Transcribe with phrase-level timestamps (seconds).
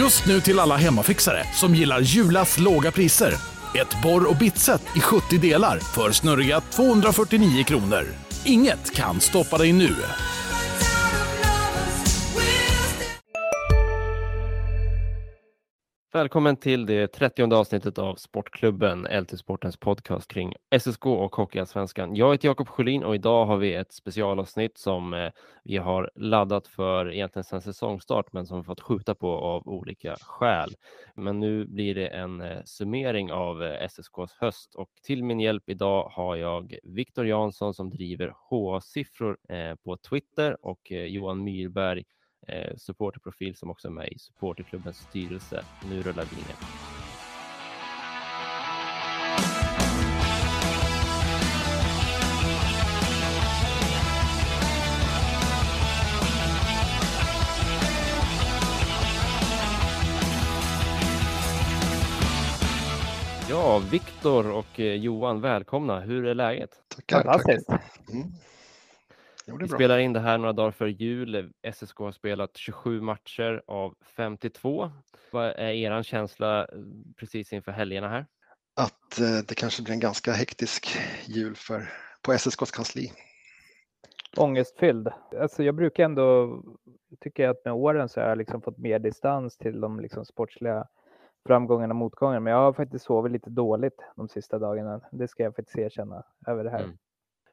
[0.00, 3.34] Just nu till alla hemmafixare som gillar Julas låga priser.
[3.74, 8.04] Ett borr och bitset i 70 delar för snurriga 249 kronor.
[8.44, 9.96] Inget kan stoppa dig nu.
[16.12, 22.16] Välkommen till det 30 avsnittet av Sportklubben, LT-sportens podcast kring SSK och Hockeyallsvenskan.
[22.16, 25.30] Jag heter Jakob Sjölin och idag har vi ett specialavsnitt som eh,
[25.64, 30.16] vi har laddat för egentligen sedan säsongstart, men som vi fått skjuta på av olika
[30.20, 30.74] skäl.
[31.14, 35.68] Men nu blir det en eh, summering av eh, SSKs höst och till min hjälp
[35.68, 39.36] idag har jag Viktor Jansson som driver HA-siffror
[39.84, 42.04] på Twitter och Johan Myrberg
[42.46, 45.64] eh, supporterprofil som också är med i supporterklubbens styrelse.
[45.90, 46.56] Nu rullar vi ner.
[63.50, 66.00] Ja, Viktor och eh, Johan, välkomna.
[66.00, 66.70] Hur är läget?
[66.88, 67.22] Tackar.
[67.22, 67.68] Fantastiskt.
[68.12, 68.32] Mm.
[69.58, 71.52] Vi spelar in det här några dagar före jul.
[71.72, 74.90] SSK har spelat 27 matcher av 52.
[75.30, 76.66] Vad är er känsla eh,
[77.16, 78.26] precis inför helgerna här?
[78.76, 80.88] Att eh, det kanske blir en ganska hektisk
[81.24, 81.88] jul för,
[82.22, 83.12] på SSKs kansli.
[84.36, 85.08] Ångestfylld.
[85.40, 86.62] Alltså jag brukar ändå
[87.20, 90.86] tycka att med åren så har jag liksom fått mer distans till de liksom sportsliga
[91.46, 92.40] framgångarna och motgångarna.
[92.40, 95.00] Men jag har faktiskt sovit lite dåligt de sista dagarna.
[95.12, 96.84] Det ska jag faktiskt erkänna över det här.
[96.84, 96.98] Mm.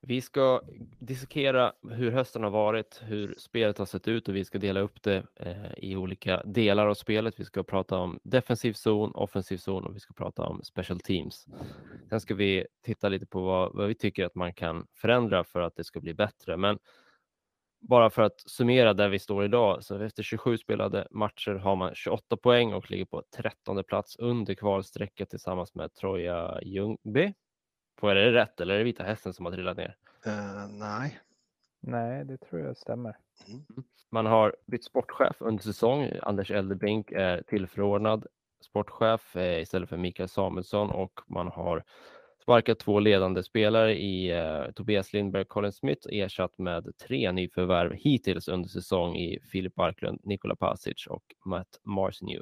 [0.01, 0.61] Vi ska
[0.99, 5.03] dissekera hur hösten har varit, hur spelet har sett ut och vi ska dela upp
[5.03, 7.39] det eh, i olika delar av spelet.
[7.39, 11.47] Vi ska prata om defensiv zon, offensiv zon och vi ska prata om special teams.
[12.09, 15.61] Sen ska vi titta lite på vad, vad vi tycker att man kan förändra för
[15.61, 16.57] att det ska bli bättre.
[16.57, 16.79] Men
[17.79, 21.95] bara för att summera där vi står idag, så efter 27 spelade matcher har man
[21.95, 27.33] 28 poäng och ligger på 13 plats under kvalstrecket tillsammans med Troja Ljungby
[27.99, 29.95] Får jag det rätt eller är det Vita Hästen som har trillat ner?
[30.27, 31.19] Uh, nej.
[31.79, 33.17] Nej, det tror jag stämmer.
[33.47, 33.63] Mm.
[34.09, 36.11] Man har bytt sportchef under säsong.
[36.21, 38.25] Anders Eldebink är tillförordnad
[38.61, 41.83] sportchef eh, istället för Mikael Samuelsson och man har
[42.41, 47.93] sparkat två ledande spelare i eh, Tobias Lindberg och Colin Smith ersatt med tre nyförvärv
[47.93, 52.41] hittills under säsong i Filip Barklund, Nikola Pasic och Matt Marcinew.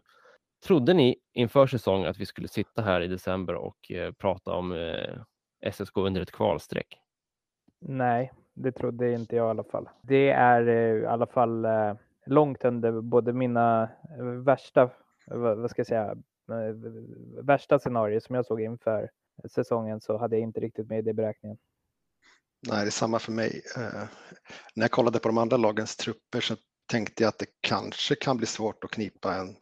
[0.65, 4.71] Trodde ni inför säsong att vi skulle sitta här i december och eh, prata om
[4.71, 5.21] eh,
[5.71, 6.99] SSK under ett kvalstreck?
[7.79, 9.89] Nej, det trodde inte jag i alla fall.
[10.01, 11.93] Det är eh, i alla fall eh,
[12.25, 14.89] långt under både mina eh, värsta,
[15.27, 16.15] vad ska jag säga,
[17.41, 19.09] värsta scenarier som jag såg inför
[19.51, 21.57] säsongen så hade jag inte riktigt med i det beräkningen.
[22.67, 23.61] Nej, det är samma för mig.
[24.75, 26.55] när jag kollade på de andra lagens trupper så
[26.85, 29.55] tänkte jag att det kanske kan bli svårt att knipa en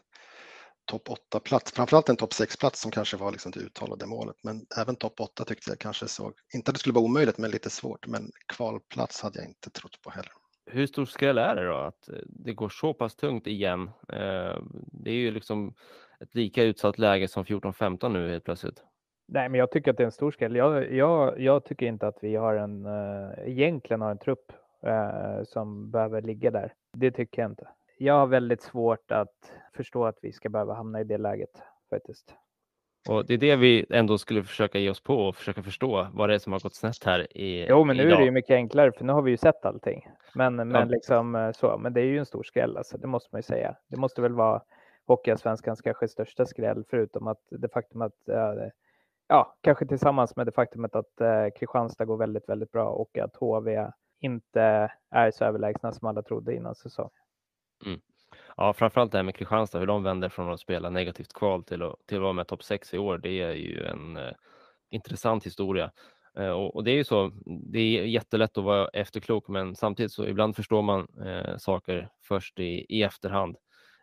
[0.86, 4.36] topp 8-plats, framförallt en topp 6-plats som kanske var liksom det uttalade målet.
[4.44, 7.52] Men även topp 8 tyckte jag kanske såg, inte att det skulle vara omöjligt, men
[7.52, 8.08] lite svårt.
[8.08, 10.32] Men kvalplats hade jag inte trott på heller.
[10.66, 13.90] Hur stor skräll är det då att eh, det går så pass tungt igen?
[14.10, 14.58] Eh,
[14.92, 15.74] det är ju liksom
[16.20, 18.84] ett lika utsatt läge som 14-15 nu helt plötsligt.
[19.28, 20.56] Nej, men jag tycker att det är en stor skräll.
[20.56, 24.52] Jag, jag, jag tycker inte att vi har en, äh, egentligen har en trupp
[24.86, 26.74] äh, som behöver ligga där.
[26.98, 27.68] Det tycker jag inte
[27.98, 32.36] jag har väldigt svårt att förstå att vi ska behöva hamna i det läget faktiskt.
[33.10, 36.30] Och det är det vi ändå skulle försöka ge oss på och försöka förstå vad
[36.30, 38.14] det är som har gått snett här i Jo, men nu idag.
[38.14, 40.08] är det ju mycket enklare för nu har vi ju sett allting.
[40.36, 40.66] Men, ja.
[40.66, 43.40] men liksom eh, så, men det är ju en stor skräll alltså, det måste man
[43.40, 43.76] ju säga.
[43.88, 44.62] Det måste väl vara
[45.08, 48.70] Hockeyallsvenskans kanske största skräll förutom att det faktum att äh,
[49.28, 53.36] ja, kanske tillsammans med det faktumet att äh, Kristianstad går väldigt, väldigt bra och att
[53.36, 53.88] HV
[54.20, 57.23] inte är så överlägsna som alla trodde innan säsongen.
[57.86, 58.02] Mm.
[58.58, 61.82] Ja, framförallt det här med Kristianstad, hur de vänder från att spela negativt kval till
[61.82, 63.18] att, till att vara med topp 6 i år.
[63.18, 64.34] Det är ju en eh,
[64.90, 65.92] intressant historia.
[66.38, 70.12] Eh, och, och, det är ju så, det är jättelätt att vara efterklok, men samtidigt
[70.12, 73.58] så ibland förstår man eh, saker först i, i efterhand.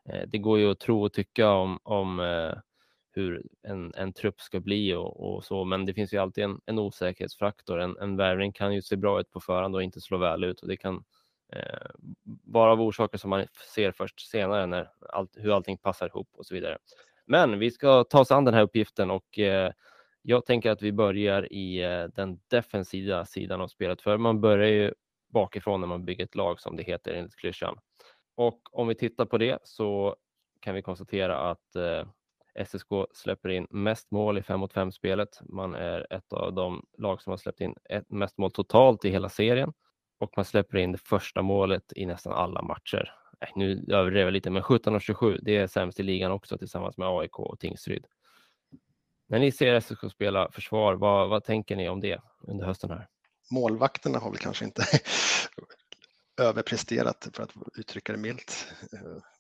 [0.09, 2.53] Eh, det går ju att tro och tycka om, om eh,
[3.13, 6.61] hur en, en trupp ska bli och, och, så, men det finns ju alltid en,
[6.67, 7.81] en osäkerhetsfaktor.
[7.81, 10.61] En, en värvning kan ju se bra ut på förhand och inte slå väl ut
[10.61, 11.05] och det kan
[11.53, 11.91] Eh,
[12.45, 16.47] bara av orsaker som man ser först senare när allt, hur allting passar ihop och
[16.47, 16.79] så vidare.
[17.27, 19.73] Men vi ska ta oss an den här uppgiften och eh,
[20.23, 24.69] jag tänker att vi börjar i eh, den defensiva sidan av spelet, för man börjar
[24.69, 24.95] ju
[25.29, 27.79] bakifrån när man bygger ett lag som det heter enligt klyschan.
[28.35, 30.17] Och om vi tittar på det så
[30.61, 32.05] kan vi konstatera att eh,
[32.65, 35.41] SSK släpper in mest mål i 5 mot 5 spelet.
[35.43, 37.75] Man är ett av de lag som har släppt in
[38.09, 39.73] mest mål totalt i hela serien
[40.21, 43.15] och man släpper in det första målet i nästan alla matcher.
[43.55, 46.97] nu överdrev jag lite, men 17 av 27, det är sämst i ligan också tillsammans
[46.97, 48.07] med AIK och Tingsryd.
[49.27, 53.09] När ni ser SSK spela försvar, vad, vad tänker ni om det under hösten här?
[53.51, 54.85] Målvakterna har väl kanske inte
[56.41, 58.75] överpresterat för att uttrycka det milt.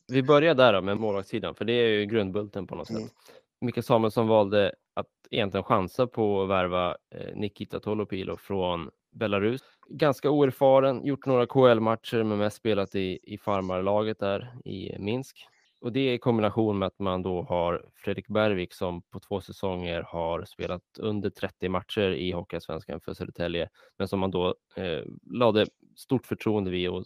[0.09, 3.03] Vi börjar där då med målvaktssidan, för det är ju grundbulten på något mm.
[3.03, 3.12] sätt.
[3.61, 9.60] Mikael Samuelsson valde att egentligen chansa på att värva eh, Nikita Tolopilo från Belarus.
[9.88, 15.46] Ganska oerfaren, gjort några KL-matcher men mest spelat i, i farmarlaget där i Minsk.
[15.80, 20.02] Och det i kombination med att man då har Fredrik Bergvik som på två säsonger
[20.02, 23.68] har spelat under 30 matcher i Hockeyallsvenskan för Södertälje,
[23.98, 25.66] men som man då eh, lade
[25.96, 27.04] stort förtroende vid och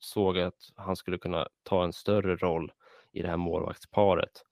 [0.00, 2.72] såg att han skulle kunna ta en större roll
[3.12, 4.44] i det här målvaktsparet.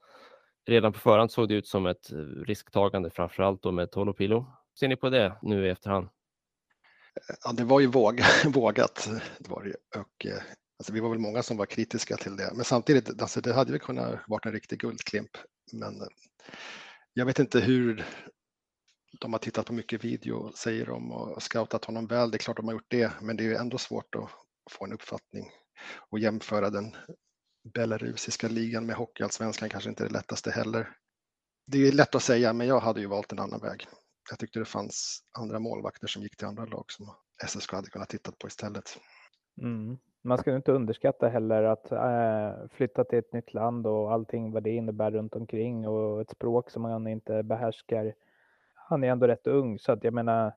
[0.66, 2.16] Redan på förhand såg det ut som ett eh,
[2.46, 4.46] risktagande, framförallt då med Tolopilo.
[4.78, 6.08] Ser ni på det nu i efterhand?
[7.44, 9.08] Ja, det var ju våg, vågat.
[9.38, 10.00] Det var det.
[10.00, 10.42] Och, eh,
[10.78, 13.72] alltså, vi var väl många som var kritiska till det, men samtidigt, alltså, det hade
[13.72, 15.30] ju kunnat vara en riktig guldklimp.
[15.72, 16.08] Men eh,
[17.12, 18.04] jag vet inte hur
[19.20, 22.30] de har tittat på mycket video, säger de, och scoutat honom väl.
[22.30, 24.30] Det är klart de har gjort det, men det är ju ändå svårt att
[24.70, 25.50] få en uppfattning
[26.10, 26.96] och jämföra den
[27.74, 30.88] belarusiska ligan med hockeyallsvenskan kanske inte är det lättaste heller.
[31.66, 33.88] Det är lätt att säga, men jag hade ju valt en annan väg
[34.30, 37.06] jag tyckte det fanns andra målvakter som gick till andra lag som
[37.46, 38.98] SSK hade kunnat titta på istället.
[39.62, 39.98] Mm.
[40.22, 44.62] Man ska inte underskatta heller att äh, flytta till ett nytt land och allting vad
[44.62, 48.14] det innebär runt omkring och ett språk som man inte behärskar.
[48.74, 50.52] Han är ändå rätt ung så att jag menar,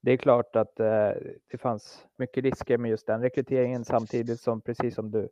[0.00, 1.10] det är klart att äh,
[1.50, 5.28] det fanns mycket risker med just den rekryteringen samtidigt som precis som du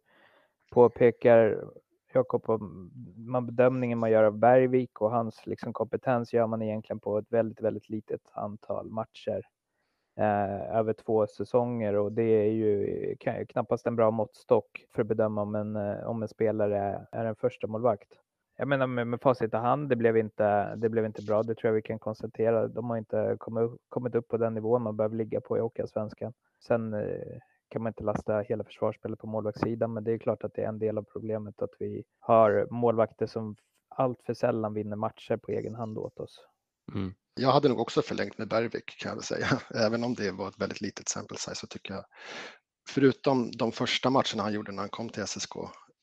[0.70, 1.64] påpekar
[2.16, 2.60] Jakob,
[3.16, 7.32] man bedömningen man gör av Bergvik och hans liksom kompetens gör man egentligen på ett
[7.32, 9.42] väldigt, väldigt litet antal matcher
[10.16, 13.16] eh, över två säsonger och det är ju
[13.48, 17.36] knappast en bra måttstock för att bedöma om en, eh, om en spelare är en
[17.36, 18.12] första målvakt.
[18.58, 21.54] Jag menar med, med facit i hand, det blev, inte, det blev inte bra, det
[21.54, 22.68] tror jag vi kan konstatera.
[22.68, 26.32] De har inte kommit, kommit upp på den nivån man behöver ligga på i Hockeyallsvenskan.
[26.66, 30.54] Sen eh, kan man inte lasta hela försvarsspelet på målvaktssidan, men det är klart att
[30.54, 33.56] det är en del av problemet att vi har målvakter som
[33.88, 36.40] allt för sällan vinner matcher på egen hand åt oss.
[36.94, 37.14] Mm.
[37.34, 39.46] Jag hade nog också förlängt med Bergvik kan jag väl säga,
[39.86, 42.04] även om det var ett väldigt litet sample size så tycker jag,
[42.88, 45.52] förutom de första matcherna han gjorde när han kom till SSK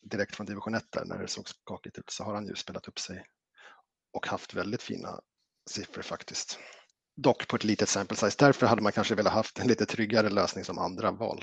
[0.01, 2.87] direkt från division 1 där när det såg skakigt ut så har han ju spelat
[2.87, 3.25] upp sig
[4.13, 5.19] och haft väldigt fina
[5.69, 6.59] siffror faktiskt.
[7.15, 8.45] Dock på ett litet sample size.
[8.45, 11.39] Därför hade man kanske velat haft en lite tryggare lösning som andra val.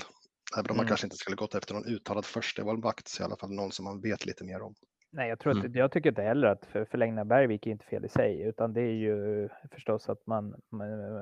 [0.57, 0.77] Även om mm.
[0.77, 3.71] man kanske inte skulle gått efter någon uttalad första valvakt så i alla fall någon
[3.71, 4.75] som man vet lite mer om.
[5.11, 5.75] Nej, jag, tror att, mm.
[5.75, 8.81] jag tycker inte heller att för, förlängna Bergvik är inte fel i sig, utan det
[8.81, 10.55] är ju förstås att man,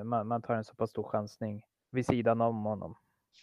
[0.06, 1.62] man, man tar en så pass stor chansning
[1.92, 2.96] vid sidan om honom.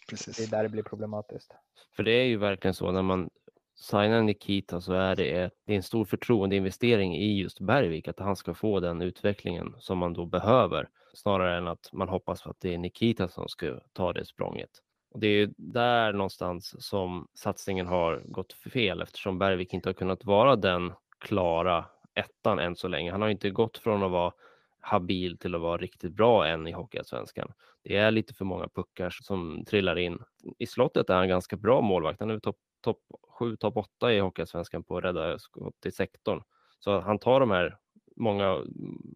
[0.09, 0.37] Precis.
[0.37, 1.53] Det är där det blir problematiskt.
[1.95, 3.29] För det är ju verkligen så när man
[3.79, 8.19] signar Nikita så är det, ett, det är en stor förtroendeinvestering i just Bergvik, att
[8.19, 12.49] han ska få den utvecklingen som man då behöver, snarare än att man hoppas på
[12.49, 14.69] att det är Nikita som ska ta det språnget.
[15.11, 20.25] Och det är där någonstans som satsningen har gått fel eftersom Bergvik inte har kunnat
[20.25, 23.11] vara den klara ettan än så länge.
[23.11, 24.33] Han har inte gått från att vara
[24.79, 27.51] habil till att vara riktigt bra än i Hockeyallsvenskan.
[27.83, 30.19] Det är lite för många puckar som trillar in.
[30.57, 32.19] I slottet är han ganska bra målvakt.
[32.19, 32.99] Han är topp topp
[33.39, 36.43] 7, topp 8 i Hockeyallsvenskan på att rädda skott i sektorn.
[36.79, 37.77] Så han tar de här,
[38.15, 38.63] många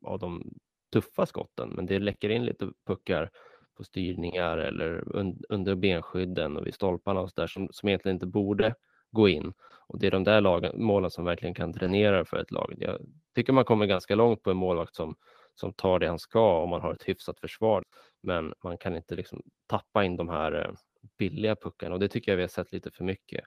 [0.01, 0.53] av de
[0.93, 3.29] tuffa skotten, men det läcker in lite puckar
[3.77, 5.03] på styrningar eller
[5.49, 8.75] under benskydden och vid stolparna och så där som, som egentligen inte borde
[9.11, 9.53] gå in.
[9.87, 12.73] Och det är de där lagen, målen som verkligen kan dränera för ett lag.
[12.77, 12.97] Jag
[13.35, 15.15] tycker man kommer ganska långt på en målvakt som,
[15.55, 17.83] som tar det han ska om man har ett hyfsat försvar.
[18.23, 20.73] Men man kan inte liksom tappa in de här eh,
[21.17, 23.43] billiga puckarna och det tycker jag vi har sett lite för mycket.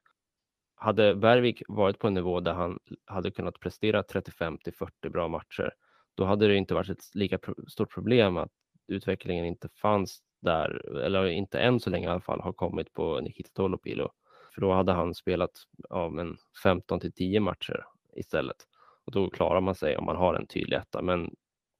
[0.75, 5.28] Hade Bergvik varit på en nivå där han hade kunnat prestera 35 till 40 bra
[5.28, 5.73] matcher,
[6.14, 7.38] då hade det inte varit ett lika
[7.69, 8.52] stort problem att
[8.88, 13.21] utvecklingen inte fanns där, eller inte än så länge i alla fall, har kommit på
[13.21, 14.11] Nikita Tolopilo.
[14.54, 15.50] För då hade han spelat
[15.90, 17.85] ja, men 15 till 10 matcher
[18.16, 18.57] istället.
[19.04, 21.02] Och då klarar man sig om man har en tydlig etta.
[21.02, 21.35] Men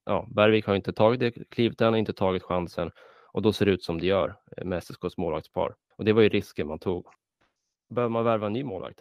[0.05, 2.91] ja, Bergvik har inte tagit det klivet, han har inte tagit chansen
[3.33, 5.75] och då ser det ut som det gör eh, med SSKs målvaktspar.
[5.97, 7.07] Och det var ju risken man tog.
[7.89, 9.01] Behöver man värva en ny målvakt?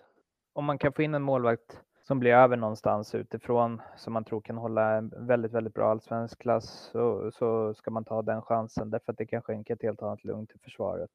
[0.54, 4.42] Om man kan få in en målvakt som blir över någonstans utifrån som man tror
[4.42, 8.90] kan hålla en väldigt, väldigt bra allsvensk klass så, så ska man ta den chansen
[8.90, 11.12] därför att det kan skänka ett helt annat lugn till försvaret.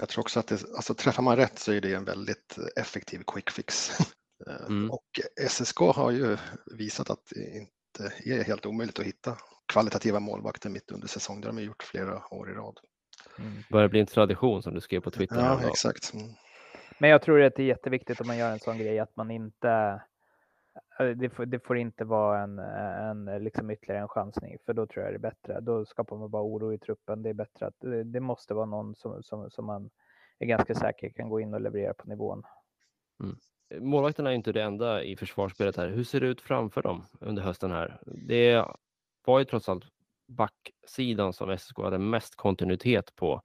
[0.00, 3.22] Jag tror också att det, alltså, träffar man rätt så är det en väldigt effektiv
[3.26, 3.90] quick fix.
[4.66, 4.90] Mm.
[4.90, 9.36] Och SSK har ju visat att det inte är helt omöjligt att hitta
[9.72, 11.40] kvalitativa målvakter mitt under säsong.
[11.40, 12.80] Det har de gjort flera år i rad.
[13.38, 13.52] Mm.
[13.70, 15.36] Börjar bli en tradition som du skrev på Twitter.
[15.36, 16.14] Ja, exakt.
[16.14, 16.26] Mm.
[16.98, 19.30] Men jag tror att det är jätteviktigt om man gör en sån grej att man
[19.30, 19.70] inte
[21.00, 24.56] eh, eh, det får, det får inte vara en, eh, en liksom ytterligare en chansning,
[24.66, 25.60] för då tror jag det är bättre.
[25.60, 27.22] Då skapar man bara oro i truppen.
[27.22, 29.90] Det är bättre att det, måste vara någon som, som, som man
[30.38, 32.42] är ganska säker kan gå in och leverera på nivån.
[33.22, 33.36] Mm.
[33.90, 35.88] Målvakterna är inte det enda i försvarsspelet här.
[35.88, 38.00] Hur ser det ut framför dem under hösten här?
[38.06, 38.64] Det
[39.24, 39.84] var ju trots allt
[40.28, 43.42] backsidan som SSK hade mest kontinuitet på.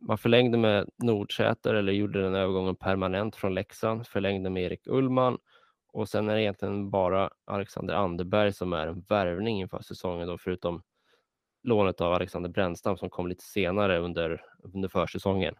[0.00, 5.38] Man förlängde med Nordsäter eller gjorde den övergången permanent från Leksand, förlängde med Erik Ullman
[5.92, 10.38] och sen är det egentligen bara Alexander Anderberg som är en värvning inför säsongen då,
[10.38, 10.82] förutom
[11.62, 14.42] lånet av Alexander Brännstam som kom lite senare under,
[14.74, 15.54] under försäsongen.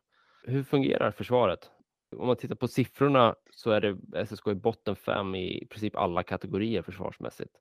[0.44, 1.70] Hur fungerar försvaret?
[2.16, 6.22] Om man tittar på siffrorna så är det SSK i botten fem i princip alla
[6.22, 7.52] kategorier försvarsmässigt.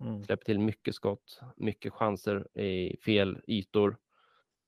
[0.00, 0.22] Mm.
[0.22, 3.96] Släpper till mycket skott, mycket chanser i fel ytor.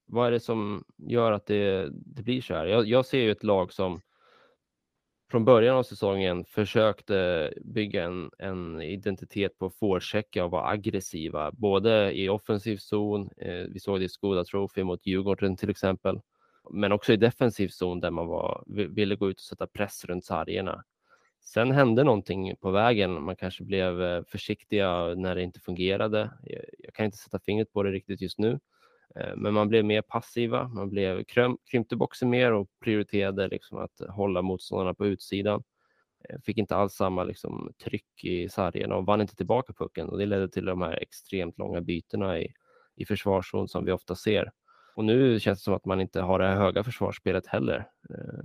[0.06, 2.66] Vad är det som gör att det, det blir så här?
[2.66, 4.00] Jag, jag ser ju ett lag som
[5.30, 12.12] från början av säsongen försökte bygga en, en identitet på forechecka och vara aggressiva, både
[12.12, 16.20] i offensiv zon, eh, vi såg det i Skoda Trophy mot Djurgården till exempel,
[16.70, 20.24] men också i defensiv zon där man var, ville gå ut och sätta press runt
[20.24, 20.84] sargerna.
[21.44, 23.22] Sen hände någonting på vägen.
[23.22, 26.30] Man kanske blev eh, försiktiga när det inte fungerade.
[26.78, 28.60] Jag kan inte sätta fingret på det riktigt just nu,
[29.20, 30.68] Eh, men man blev mer passiva.
[30.68, 31.24] Man blev
[31.70, 35.62] krympte boxen mer och prioriterade liksom att hålla motståndarna på utsidan.
[36.28, 40.18] Eh, fick inte alls samma liksom, tryck i sargerna och vann inte tillbaka pucken och
[40.18, 42.54] det ledde till de här extremt långa bytena i,
[42.96, 44.52] i försvarszon som vi ofta ser.
[44.96, 47.88] Och nu känns det som att man inte har det här höga försvarsspelet heller.
[48.10, 48.44] Eh,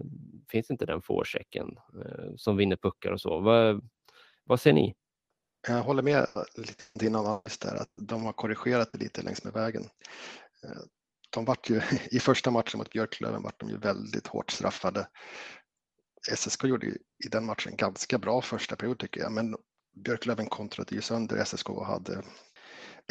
[0.52, 3.40] finns inte den forechecken eh, som vinner puckar och så.
[3.40, 3.90] Vad,
[4.44, 4.96] vad ser ni?
[5.68, 9.54] Jag håller med lite din analys där, att de har korrigerat det lite längs med
[9.54, 9.84] vägen.
[10.66, 10.82] Eh,
[11.30, 15.08] de vart ju, I första matchen mot Björklöven vart de ju väldigt hårt straffade.
[16.36, 16.88] SSK gjorde
[17.26, 19.56] i den matchen ganska bra första period tycker jag, men
[19.96, 22.24] Björklöven kontrade ju sönder SSK och hade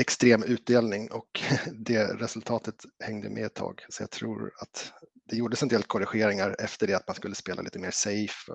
[0.00, 3.84] extrem utdelning och det resultatet hängde med ett tag.
[3.88, 4.92] Så jag tror att
[5.24, 8.52] det gjordes en del korrigeringar efter det att man skulle spela lite mer safe,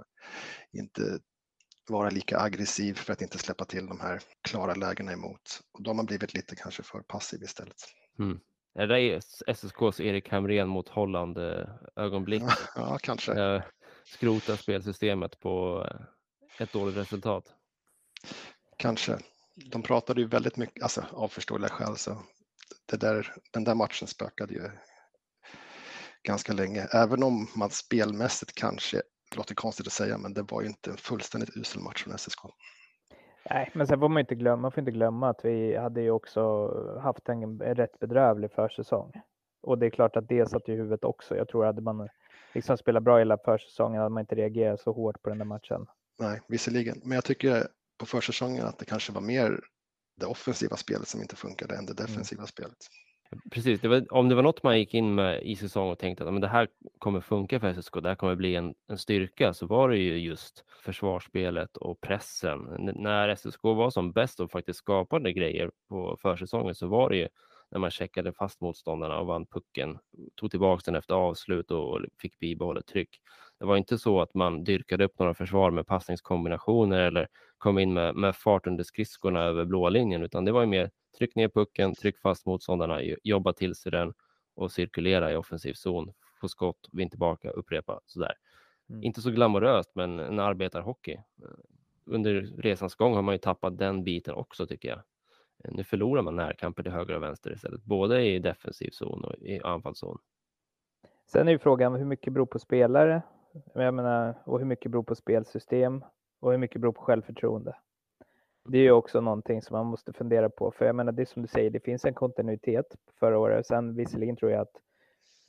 [0.72, 1.20] inte
[1.90, 5.62] vara lika aggressiv för att inte släppa till de här klara lägena emot.
[5.72, 7.78] Och då har man blivit lite kanske för passiv istället.
[8.20, 8.40] Mm.
[8.76, 11.38] Är det SSKs Erik Hamrén mot Holland
[11.96, 12.44] ögonblick?
[12.76, 13.64] Ja, kanske.
[14.06, 15.86] Skrota spelsystemet på
[16.60, 17.54] ett dåligt resultat.
[18.78, 19.18] Kanske
[19.56, 22.24] de pratade ju väldigt mycket, alltså av förståeliga skäl, så
[22.86, 24.72] det där, den där matchen spökade ju
[26.24, 26.88] ganska länge.
[26.94, 28.98] Även om man spelmässigt kanske,
[29.30, 32.18] det låter konstigt att säga, men det var ju inte en fullständigt usel match från
[32.18, 32.40] SSK.
[33.50, 36.12] Nej, men sen får man inte glömma, man får inte glömma att vi hade ju
[36.12, 39.12] också haft en rätt bedrövlig försäsong.
[39.62, 41.36] Och det är klart att det satt i huvudet också.
[41.36, 42.10] Jag tror att hade man
[42.54, 45.86] liksom spelat bra hela försäsongen hade man inte reagerat så hårt på den där matchen.
[46.20, 47.02] Nej, visserligen.
[47.04, 47.68] Men jag tycker
[48.00, 49.60] på försäsongen att det kanske var mer
[50.20, 52.06] det offensiva spelet som inte funkade än det mm.
[52.06, 52.48] defensiva mm.
[52.48, 52.78] spelet.
[53.52, 56.24] Precis, det var, om det var något man gick in med i säsong och tänkte
[56.24, 56.68] att men det här
[57.00, 60.18] kommer funka för SSK, det här kommer bli en, en styrka, så var det ju
[60.18, 62.68] just försvarsspelet och pressen.
[62.68, 67.18] N när SSK var som bäst och faktiskt skapade grejer på försäsongen så var det
[67.18, 67.28] ju
[67.72, 70.00] när man checkade fast motståndarna och vann pucken,
[70.36, 73.10] tog tillbaka den efter avslut och fick bibehållet tryck.
[73.64, 77.28] Det var inte så att man dyrkade upp några försvar med passningskombinationer eller
[77.58, 80.92] kom in med, med fart under skridskorna över blåa linjen, utan det var ju mer
[81.18, 84.14] tryck ner pucken, tryck fast motståndarna, jobba till sig den
[84.56, 88.34] och cirkulera i offensiv zon, få skott, vinn tillbaka, upprepa sådär.
[88.90, 89.04] Mm.
[89.04, 91.18] Inte så glamoröst, men en arbetarhockey.
[92.06, 95.02] Under resans gång har man ju tappat den biten också tycker jag.
[95.74, 99.60] Nu förlorar man närkamper till höger och vänster istället, både i defensiv zon och i
[99.60, 100.18] anfallszon.
[101.32, 103.22] Sen är ju frågan hur mycket beror på spelare
[103.74, 106.04] jag menar, och hur mycket beror på spelsystem
[106.40, 107.76] och hur mycket beror på självförtroende.
[108.66, 111.26] Det är ju också någonting som man måste fundera på, för jag menar, det är
[111.26, 113.68] som du säger, det finns en kontinuitet förra året.
[113.68, 114.82] Sen visserligen tror jag att,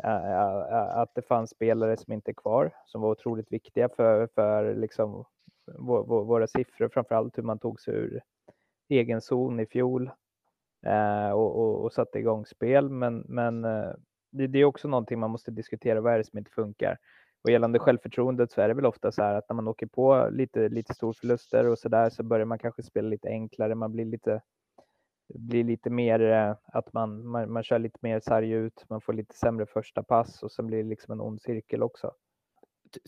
[0.05, 4.75] äh, att det fanns spelare som inte är kvar, som var otroligt viktiga för, för
[4.75, 5.25] liksom,
[6.07, 8.21] våra siffror, framförallt hur man tog sig ur
[8.89, 10.11] egen zon i fjol
[10.87, 12.91] äh, och, och, och, satte igång spel.
[12.91, 13.63] Men, men
[14.31, 16.01] det, det, är också någonting man måste diskutera.
[16.01, 16.99] Vad är det som inte funkar?
[17.45, 20.29] Och gällande självförtroendet så är det väl ofta så här att när man åker på
[20.33, 23.75] lite, lite storförluster och så där så börjar man kanske spela lite enklare.
[23.75, 24.43] Man blir lite,
[25.35, 28.85] blir lite mer eh, att man, man, man kör lite mer sarg ut.
[28.89, 32.13] Man får lite sämre första pass och sen blir det liksom en ond cirkel också.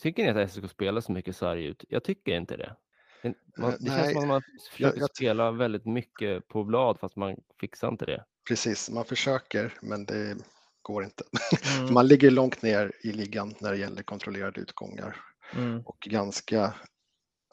[0.03, 1.85] Tycker ni att SSK spelar så mycket sarg ut?
[1.89, 2.77] Jag tycker inte det.
[3.59, 7.37] Man, det känns som att man försöker jag, spela väldigt mycket på blad fast man
[7.61, 8.25] fixar inte det.
[8.49, 10.37] Precis, man försöker men det
[10.87, 11.25] går inte.
[11.79, 11.95] Mm.
[11.95, 15.17] man ligger långt ner i ligan när det gäller kontrollerade utgångar.
[15.55, 15.83] Mm.
[15.87, 16.75] Och ganska,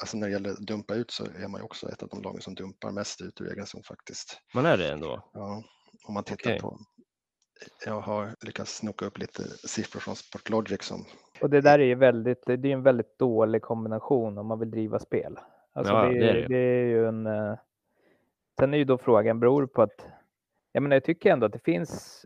[0.02, 2.22] alltså när det gäller att dumpa ut så är man ju också ett av de
[2.22, 4.42] lagen som dumpar mest ut ur egen zon faktiskt.
[4.54, 5.30] Man är det ändå?
[5.34, 5.63] Ja,
[6.08, 6.60] om man tittar okay.
[6.60, 6.80] på
[7.86, 11.06] jag har lyckats snoka upp lite siffror från Sportlogic som...
[11.42, 14.72] Och det där är ju väldigt, det är en väldigt dålig kombination om man vill
[14.72, 15.40] driva spel.
[15.74, 16.48] Alltså ja, det, det, är det.
[16.48, 17.28] det, är ju en...
[17.28, 17.56] Eh,
[18.60, 20.08] sen är ju då frågan, beror på att...
[20.72, 22.25] Jag menar, jag tycker ändå att det finns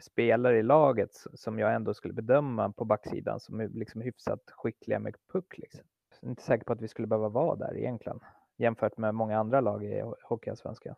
[0.00, 4.98] spelare i laget som jag ändå skulle bedöma på backsidan som är liksom hyfsat skickliga
[4.98, 5.58] med puck.
[5.58, 5.80] Liksom.
[6.20, 8.20] Jag är inte säker på att vi skulle behöva vara där egentligen
[8.56, 10.94] jämfört med många andra lag i Hockeyallsvenskan.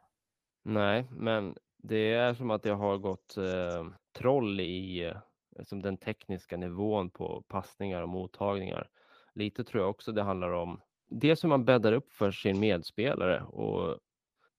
[0.64, 3.86] Nej, men det är som att jag har gått eh,
[4.18, 5.16] troll i eh,
[5.62, 8.88] som den tekniska nivån på passningar och mottagningar.
[9.34, 13.42] Lite tror jag också det handlar om dels hur man bäddar upp för sin medspelare
[13.42, 13.98] och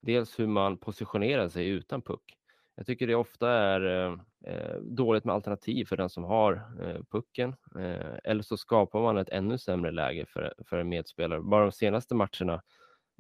[0.01, 2.38] dels hur man positionerar sig utan puck.
[2.75, 4.07] Jag tycker det ofta är
[4.45, 9.17] eh, dåligt med alternativ för den som har eh, pucken eh, eller så skapar man
[9.17, 11.41] ett ännu sämre läge för, för en medspelare.
[11.41, 12.61] Bara de senaste matcherna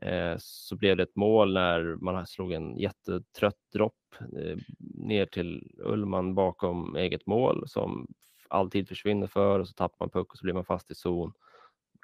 [0.01, 5.71] Eh, så blev det ett mål när man slog en jättetrött dropp eh, ner till
[5.77, 8.07] Ullman bakom eget mål som
[8.47, 11.33] alltid försvinner för och så tappar man puck och så blir man fast i zon.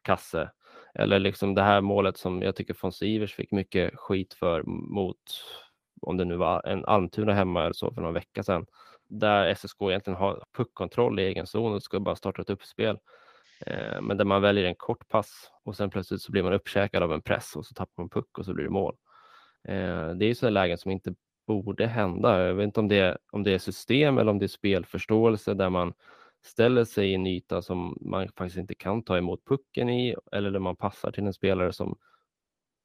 [0.03, 0.51] Kasse.
[0.93, 5.21] Eller liksom det här målet som jag tycker von Sivers fick mycket skit för mot,
[6.01, 8.65] om det nu var en Almtuna hemma eller så för någon vecka sedan,
[9.07, 12.97] där SSK egentligen har puckkontroll i egen zon och ska bara starta ett uppspel.
[13.65, 17.03] Eh, men där man väljer en kort pass och sen plötsligt så blir man uppkäkad
[17.03, 18.95] av en press och så tappar man puck och så blir det mål.
[19.67, 21.15] Eh, det är sådana lägen som inte
[21.47, 22.47] borde hända.
[22.47, 25.53] Jag vet inte om det, är, om det är system eller om det är spelförståelse
[25.53, 25.93] där man
[26.45, 30.51] ställer sig i en yta som man faktiskt inte kan ta emot pucken i eller
[30.51, 31.97] där man passar till en spelare som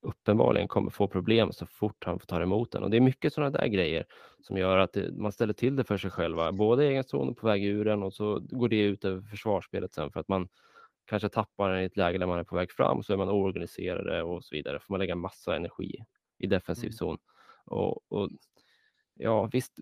[0.03, 2.83] uppenbarligen kommer få problem så fort han får ta emot den.
[2.83, 4.05] Och det är mycket sådana där grejer
[4.41, 7.29] som gör att det, man ställer till det för sig själva, både i egen zon
[7.29, 10.29] och på väg ur den och så går det ut över försvarsspelet sen för att
[10.29, 10.49] man
[11.07, 13.29] kanske tappar den i ett läge där man är på väg fram så är man
[13.29, 14.79] oorganiserade och så vidare.
[14.79, 16.05] får man lägga massa energi
[16.39, 16.93] i defensiv mm.
[16.93, 17.19] zon.
[17.65, 18.31] Och, och,
[19.15, 19.73] ja, visst,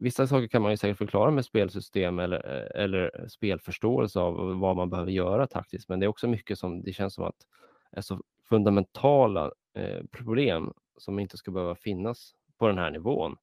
[0.00, 2.40] vissa saker kan man ju säkert förklara med spelsystem eller,
[2.76, 6.92] eller spelförståelse av vad man behöver göra taktiskt, men det är också mycket som det
[6.92, 7.46] känns som att
[7.92, 13.36] är så fundamentala eh, Eh, problem som inte ska behöva finnas på den här nivån.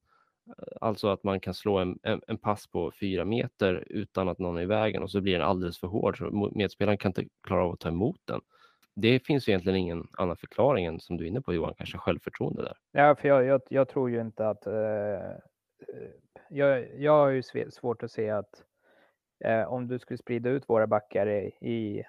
[0.80, 4.56] Alltså att man kan slå en, en, en, pass på fyra meter utan att någon
[4.56, 7.64] är i vägen och så blir den alldeles för hård så medspelaren kan inte klara
[7.64, 8.40] av att ta emot den.
[8.94, 12.62] Det finns egentligen ingen annan förklaring än som du är inne på Johan, kanske självförtroende
[12.62, 12.76] där.
[12.92, 14.66] Ja, för jag, jag, jag tror ju inte att...
[14.66, 15.36] Eh, eh
[16.50, 18.62] jag, jag har ju svårt att se att
[19.44, 22.04] eh, om du skulle sprida ut våra backar i, i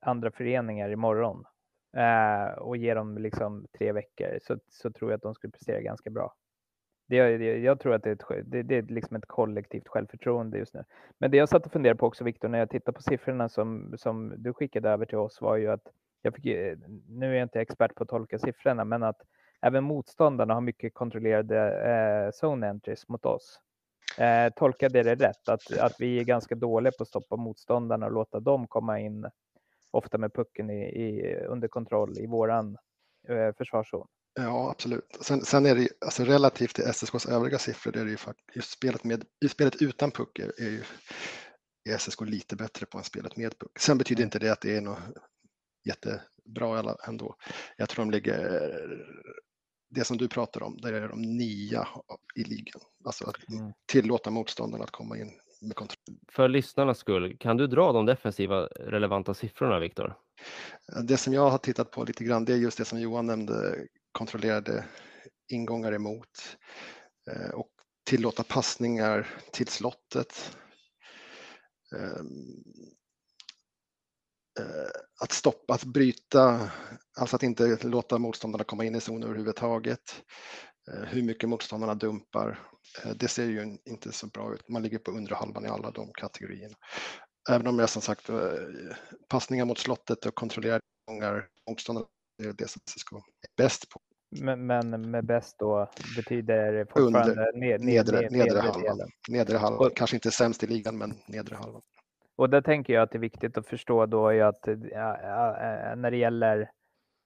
[0.00, 1.44] andra föreningar imorgon
[1.96, 5.80] eh, och ge dem liksom tre veckor så, så tror jag att de skulle prestera
[5.80, 6.34] ganska bra.
[7.08, 10.58] Det, det, jag tror att det är, ett, det, det, är liksom ett kollektivt självförtroende
[10.58, 10.84] just nu.
[11.18, 13.94] Men det jag satt och funderade på också, Viktor, när jag tittar på siffrorna som,
[13.96, 15.88] som du skickade över till oss var ju att
[16.22, 16.44] jag fick,
[17.08, 19.22] nu är jag inte expert på att tolka siffrorna, men att
[19.62, 23.60] även motståndarna har mycket kontrollerade eh, zone entries mot oss.
[24.18, 25.48] Eh, tolkade det rätt?
[25.48, 29.26] Att, att vi är ganska dåliga på att stoppa motståndarna och låta dem komma in
[29.92, 32.76] ofta med pucken i, i under kontroll i våran
[33.28, 34.06] eh, försvarszon.
[34.34, 35.18] Ja, absolut.
[35.20, 38.16] Sen, sen, är det alltså relativt till SSKs övriga siffror, det är det ju
[38.54, 40.82] just spelet, med, spelet utan puck är, är ju
[41.90, 43.78] är SSK lite bättre på än spelet med puck.
[43.78, 44.26] Sen betyder mm.
[44.26, 44.98] inte det att det är något
[45.84, 47.36] jättebra ändå.
[47.76, 48.70] Jag tror de ligger,
[49.90, 51.88] det som du pratar om, där är de nia
[52.34, 52.80] i ligan.
[53.04, 53.72] Alltså att mm.
[53.86, 55.30] tillåta motståndarna att komma in.
[56.32, 60.14] För lyssnarnas skull, kan du dra de defensiva relevanta siffrorna, Viktor?
[61.04, 63.86] Det som jag har tittat på lite grann, det är just det som Johan nämnde,
[64.12, 64.84] kontrollerade
[65.48, 66.56] ingångar emot
[67.30, 67.70] eh, och
[68.04, 70.56] tillåta passningar till slottet.
[71.96, 72.62] Ehm,
[74.60, 76.70] eh, att stoppa, att bryta,
[77.18, 80.22] alltså att inte låta motståndarna komma in i zonen överhuvudtaget.
[80.90, 82.58] Eh, hur mycket motståndarna dumpar.
[83.16, 84.68] Det ser ju inte så bra ut.
[84.68, 86.74] Man ligger på undre halvan i alla de kategorierna.
[87.50, 88.30] Även om jag som sagt
[89.28, 92.06] passningar mot slottet och kontrollerade gångar motståndarna
[92.38, 94.00] det är det som SSK är bäst på.
[94.40, 99.08] Men, men med bäst då betyder fortfarande Under, ned, nedre, nedre, nedre halvan.
[99.28, 99.86] Nedre halvan.
[99.86, 101.82] Och, Kanske inte sämst i ligan, men nedre halvan.
[102.36, 106.10] Och där tänker jag att det är viktigt att förstå då är att ja, när
[106.10, 106.70] det gäller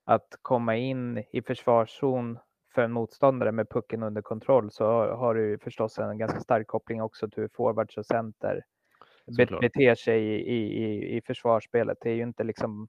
[0.04, 2.38] att komma in i försvarszon
[2.76, 4.84] för en motståndare med pucken under kontroll så
[5.14, 8.62] har du förstås en ganska stark koppling också till hur forwards och center
[9.60, 11.98] beter sig i, i, i försvarsspelet.
[12.00, 12.88] Det är ju inte liksom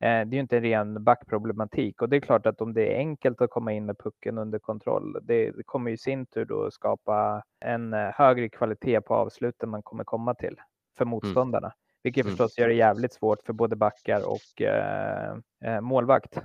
[0.00, 2.94] Eh, det är ju inte en ren backproblematik och det är klart att om det
[2.94, 6.44] är enkelt att komma in med pucken under kontroll, det kommer ju i sin tur
[6.44, 10.56] då skapa en eh, högre kvalitet på avsluten man kommer komma till
[10.96, 11.10] för mm.
[11.10, 11.76] motståndarna, mm.
[12.02, 16.38] vilket förstås gör det jävligt svårt för både backar och eh, eh målvakt.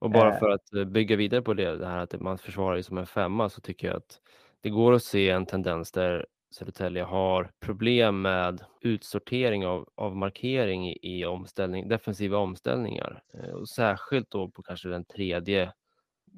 [0.00, 3.06] Och bara för att bygga vidare på det, det här att man försvarar som en
[3.06, 4.20] femma, så tycker jag att
[4.60, 10.88] det går att se en tendens där Södertälje har problem med utsortering av, av markering
[10.88, 13.22] i, i omställning, defensiva omställningar.
[13.34, 15.62] Eh, och särskilt då på kanske den tredje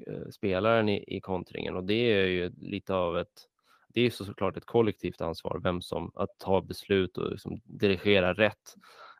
[0.07, 1.77] eh, spelaren i, i kontringen.
[1.77, 3.48] Och det är ju lite av ett
[3.94, 8.75] det är såklart ett kollektivt ansvar, vem som att ta beslut och liksom dirigera rätt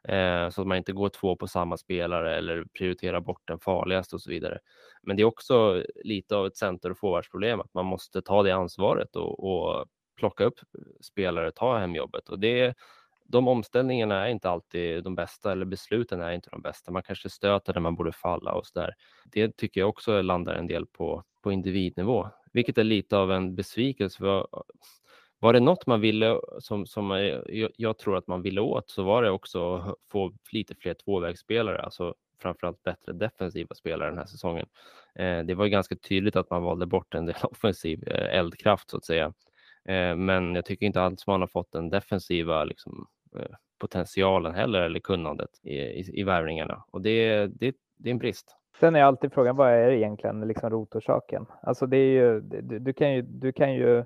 [0.09, 4.17] eh, så att man inte går två på samma spelare eller prioriterar bort den farligaste
[4.17, 4.59] och så vidare.
[5.03, 8.55] Men det är också lite av ett center och forwardsproblem att man måste ta det
[8.55, 9.87] ansvaret och, och
[10.17, 10.59] plocka upp
[11.01, 12.75] spelare, ta hem jobbet och det
[13.33, 16.93] de omställningarna är inte alltid de bästa eller besluten är inte de bästa.
[16.93, 18.95] Man kanske stöter där man borde falla och så där.
[19.25, 23.55] Det tycker jag också landar en del på, på individnivå, vilket är lite av en
[23.55, 24.19] besvikelse.
[24.19, 24.47] För
[25.43, 28.91] var det något man ville, som, som eh, jag, jag tror att man ville åt,
[28.91, 34.19] så var det också att få lite fler tvåvägsspelare, alltså framförallt bättre defensiva spelare den
[34.19, 34.67] här säsongen.
[35.15, 38.97] Eh, det var ganska tydligt att man valde bort en del offensiv eh, eldkraft så
[38.97, 39.33] att säga.
[39.85, 44.81] Eh, men jag tycker inte alls man har fått den defensiva liksom, eh, potentialen heller
[44.81, 48.57] eller kunnandet i, i, i värvningarna och det, det, det är en brist.
[48.81, 51.47] Sen är alltid frågan, vad är egentligen liksom rotorsaken?
[51.63, 54.05] Alltså det är ju, du, du, kan ju, du kan ju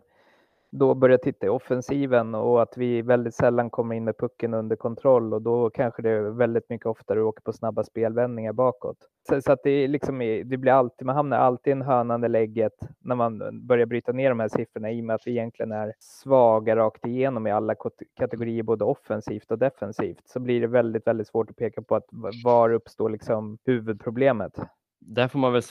[0.79, 4.77] då börja titta i offensiven och att vi väldigt sällan kommer in med pucken under
[4.77, 8.97] kontroll och då kanske det är väldigt mycket oftare åker på snabba spelvändningar bakåt.
[9.29, 12.29] Så, så att det, är liksom, det blir alltid, man hamnar alltid i en hönande
[12.29, 15.73] lägget när man börjar bryta ner de här siffrorna i och med att vi egentligen
[15.73, 17.75] är svaga rakt igenom i alla
[18.17, 22.07] kategorier, både offensivt och defensivt, så blir det väldigt, väldigt svårt att peka på att
[22.45, 24.59] var uppstår liksom huvudproblemet
[25.07, 25.62] där får man väl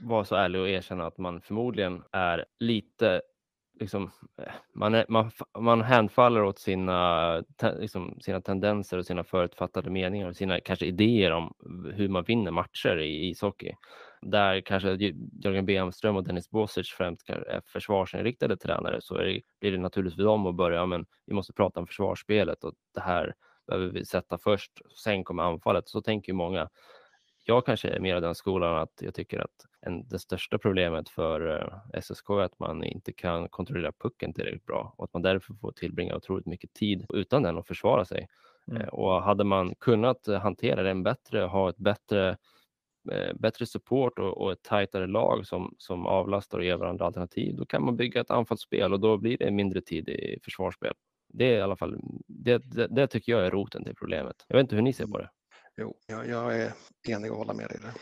[0.00, 3.22] vara så ärlig och erkänna att man förmodligen är lite
[3.80, 9.24] liksom, eh, man, är, man, man hänfaller åt sina, te, liksom, sina tendenser och sina
[9.24, 11.54] förutfattade meningar och sina kanske idéer om
[11.94, 13.72] hur man vinner matcher i ishockey.
[14.22, 14.90] Där kanske
[15.44, 20.14] Jörgen Bemström och Dennis Bosic främst är försvarsinriktade tränare så är det, blir det naturligt
[20.14, 23.34] för dem att börja, men vi måste prata om försvarsspelet och det här
[23.66, 24.72] behöver vi sätta först,
[25.04, 25.88] sen kommer anfallet.
[25.88, 26.68] Så tänker många
[27.44, 31.08] jag kanske är mer av den skolan att jag tycker att en, det största problemet
[31.08, 35.22] för uh, SSK är att man inte kan kontrollera pucken tillräckligt bra och att man
[35.22, 38.28] därför får tillbringa otroligt mycket tid utan den att försvara sig.
[38.70, 38.82] Mm.
[38.82, 42.30] Uh, och hade man kunnat hantera den bättre, ha ett bättre
[43.12, 47.56] uh, bättre support och, och, ett tajtare lag som, som avlastar och ger varandra alternativ,
[47.56, 50.92] då kan man bygga ett anfallsspel och då blir det mindre tid i försvarsspel.
[51.28, 54.44] Det är i alla fall, det, det, det tycker jag är roten till problemet.
[54.48, 55.28] Jag vet inte hur ni ser på det.
[55.76, 56.72] Jo, jag, jag är
[57.08, 57.92] enig och håller med dig där.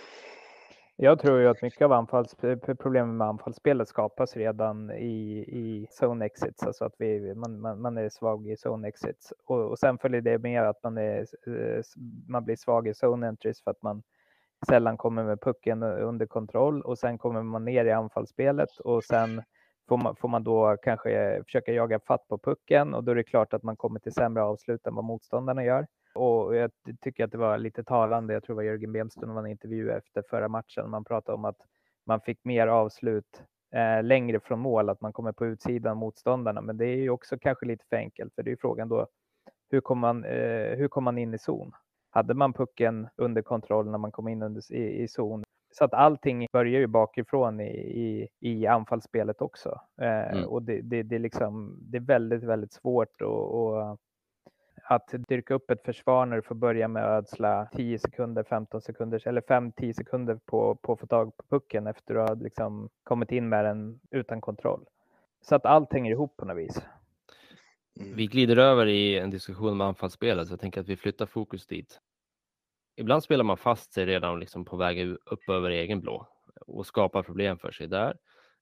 [1.02, 2.36] Jag tror ju att mycket av anfalls,
[2.78, 7.98] problemen med anfallsspelet skapas redan i, i zone exits, alltså att vi, man, man, man
[7.98, 9.32] är svag i zone exits.
[9.44, 11.26] Och, och sen följer det med att man, är,
[12.30, 14.02] man blir svag i zone entries för att man
[14.68, 19.42] sällan kommer med pucken under kontroll och sen kommer man ner i anfallsspelet och sen
[19.88, 23.24] får man, får man då kanske försöka jaga fatt på pucken och då är det
[23.24, 25.86] klart att man kommer till sämre avslut än vad motståndarna gör.
[26.14, 26.70] Och jag
[27.00, 28.34] tycker att det var lite talande.
[28.34, 30.90] Jag tror det var Jörgen Bemström var en intervju efter förra matchen.
[30.90, 31.60] Man pratade om att
[32.06, 33.42] man fick mer avslut
[33.74, 36.60] eh, längre från mål, att man kommer på utsidan motståndarna.
[36.60, 39.06] Men det är ju också kanske lite för enkelt, för det är frågan då
[39.70, 41.72] hur kom man, eh, hur kom man in i zon?
[42.10, 45.44] Hade man pucken under kontroll när man kom in under, i, i zon?
[45.72, 49.80] Så att allting börjar ju bakifrån i, i, i anfallsspelet också.
[50.00, 50.44] Eh, mm.
[50.44, 54.00] Och det, det, det, är liksom, det är väldigt, väldigt svårt att
[54.90, 58.80] att dyrka upp ett försvar när du får börja med att ödsla 10 sekunder, 15
[58.80, 62.42] sekunder eller 5-10 sekunder på, på att få tag på pucken efter att du har
[62.42, 64.84] liksom kommit in med den utan kontroll.
[65.40, 66.82] Så att allt hänger ihop på något vis.
[68.00, 68.16] Mm.
[68.16, 71.66] Vi glider över i en diskussion om anfallsspelet, så jag tänker att vi flyttar fokus
[71.66, 72.00] dit.
[72.96, 76.26] Ibland spelar man fast sig redan liksom på väg upp över egen blå
[76.66, 78.10] och skapar problem för sig där.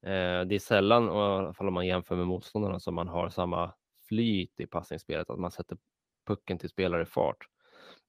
[0.03, 3.29] Eh, det är sällan, i alla fall om man jämför med motståndarna, som man har
[3.29, 3.73] samma
[4.09, 5.79] flyt i passningsspelet, att man sätter
[6.29, 7.47] pucken till spelare i fart.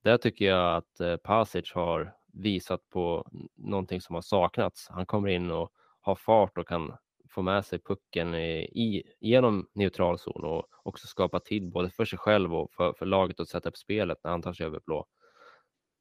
[0.03, 4.87] Där tycker jag att eh, Pasic har visat på någonting som har saknats.
[4.89, 6.93] Han kommer in och har fart och kan
[7.29, 12.19] få med sig pucken i, genom neutral zon och också skapa tid både för sig
[12.19, 15.05] själv och för, för laget att sätta upp spelet när han tar sig över blå.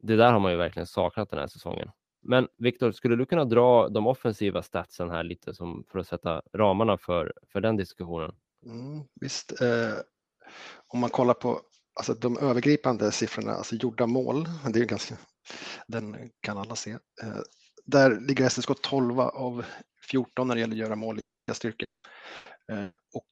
[0.02, 1.90] Det där har man ju verkligen saknat den här säsongen.
[2.22, 6.42] Men Viktor, skulle du kunna dra de offensiva statsen här lite som för att sätta
[6.52, 8.34] ramarna för, för den diskussionen?
[8.66, 9.94] Mm, visst, eh,
[10.86, 11.60] om man kollar på
[11.98, 15.16] alltså de övergripande siffrorna, alltså gjorda mål, det är ganska,
[15.86, 16.90] den kan alla se.
[17.22, 17.38] Eh,
[17.84, 19.64] där ligger SSK 12 av
[20.10, 21.84] 14 när det gäller att göra mål i styrka.
[22.72, 22.84] Eh,
[23.14, 23.24] och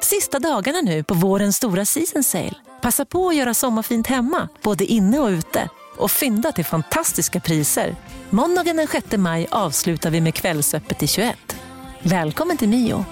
[0.00, 2.54] Sista dagarna nu på vårens stora season sale.
[2.82, 5.68] Passa på att göra sommarfint hemma, både inne och ute.
[5.96, 7.96] Och fynda till fantastiska priser.
[8.30, 11.56] Måndagen den 6 maj avslutar vi med Kvällsöppet i 21.
[12.02, 13.04] Välkommen till Mio.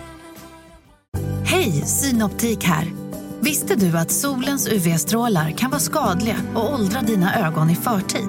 [1.50, 2.92] Hej, Synoptik här.
[3.40, 8.28] Visste du att solens UV-strålar kan vara skadliga och åldra dina ögon i förtid?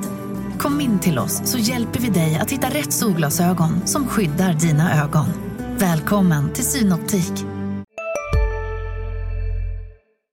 [0.59, 5.03] Kom in till oss så hjälper vi dig att hitta rätt solglasögon som skyddar dina
[5.03, 5.25] ögon.
[5.79, 7.45] Välkommen till Synoptik.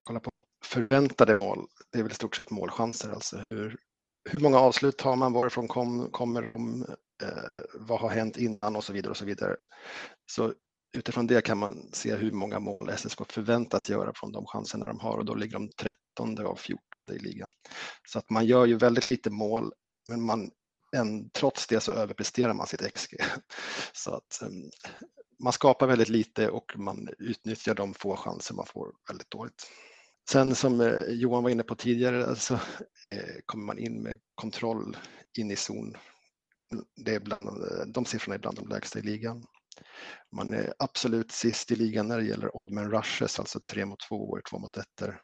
[0.04, 0.30] Kolla på
[0.64, 1.66] förväntade mål.
[1.92, 3.10] Det är väl i stort sett målchanser.
[3.10, 3.76] Alltså hur,
[4.30, 5.32] hur många avslut har man?
[5.32, 6.86] Varifrån kom, kommer de?
[7.22, 7.28] Eh,
[7.74, 9.56] vad har hänt innan och så vidare och så vidare.
[10.30, 10.52] Så
[10.96, 15.00] utifrån det kan man se hur många mål SSK förväntat göra från de chanserna de
[15.00, 15.70] har och då ligger de
[16.16, 17.48] 13 av 14 i ligan.
[18.08, 19.72] Så att man gör ju väldigt lite mål,
[20.08, 20.50] men man,
[20.96, 23.16] en, trots det så överpresterar man sitt XG.
[23.92, 24.70] Så att um,
[25.42, 29.70] man skapar väldigt lite och man utnyttjar de få chanser man får väldigt dåligt.
[30.30, 34.96] Sen som eh, Johan var inne på tidigare så eh, kommer man in med kontroll
[35.38, 35.96] in i zon.
[36.96, 37.48] Det är bland,
[37.94, 39.44] de siffrorna är bland de lägsta i ligan.
[40.32, 44.16] Man är absolut sist i ligan när det gäller odd rushes, alltså tre mot två
[44.16, 45.20] och två mot ettor.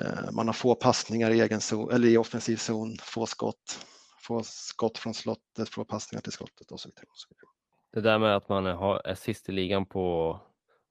[0.00, 3.86] Eh, man har få passningar i, egen zon, eller i offensiv zon, få skott,
[4.26, 7.06] få skott från slottet, få passningar till skottet och så vidare.
[7.08, 7.50] Och så vidare.
[7.92, 10.40] Det där med att man är sist i ligan på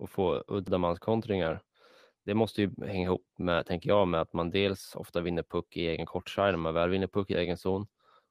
[0.04, 1.62] att få uddamanskontringar,
[2.26, 5.78] det måste ju hänga ihop med, tänker jag, med att man dels ofta vinner puck
[5.78, 7.88] i egen kortside när man väl vinner puck i egen zon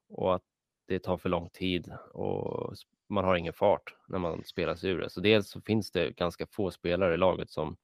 [0.08, 0.42] och att
[0.88, 2.74] det tar för lång tid och
[3.08, 5.10] man har ingen fart när man spelar sig ur det.
[5.10, 7.76] Så dels så finns det ganska få spelare i laget som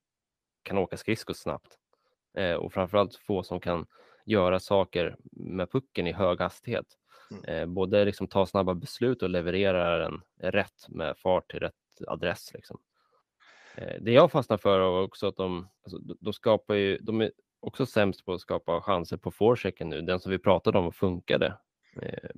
[0.63, 1.77] kan åka skridskor snabbt
[2.37, 3.85] eh, och framförallt få som kan
[4.25, 6.85] göra saker med pucken i hög hastighet.
[7.31, 7.43] Mm.
[7.43, 11.73] Eh, både liksom ta snabba beslut och leverera den rätt med fart till rätt
[12.07, 12.53] adress.
[12.53, 12.79] Liksom.
[13.75, 17.31] Eh, det jag fastnar för är också att de, alltså, de skapar ju, de är
[17.59, 20.95] också sämst på att skapa chanser på forechecken nu, den som vi pratade om och
[20.95, 21.57] funkade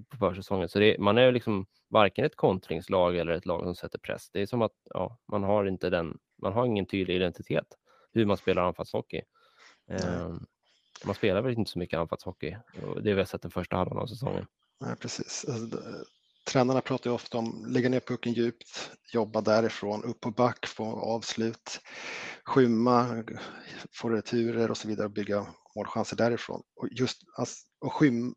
[0.09, 0.69] på försäsongen.
[0.69, 4.29] Så det, man är liksom varken ett kontringslag eller ett lag som sätter press.
[4.33, 7.67] Det är som att ja, man har inte den, man har ingen tydlig identitet
[8.13, 9.21] hur man spelar anfallshockey.
[9.91, 10.35] Eh,
[11.05, 12.55] man spelar väl inte så mycket anfallshockey
[13.01, 14.45] det har vi sett den första halvan av säsongen.
[14.79, 15.45] Nej, precis.
[15.49, 15.79] Alltså,
[16.47, 20.85] tränarna pratar ju ofta om lägga ner pucken djupt, jobba därifrån, upp på back, få
[20.85, 21.79] avslut,
[22.43, 23.23] skymma,
[23.93, 26.63] få returer och så vidare och bygga målchanser därifrån.
[26.75, 28.35] Och just alltså, och skym,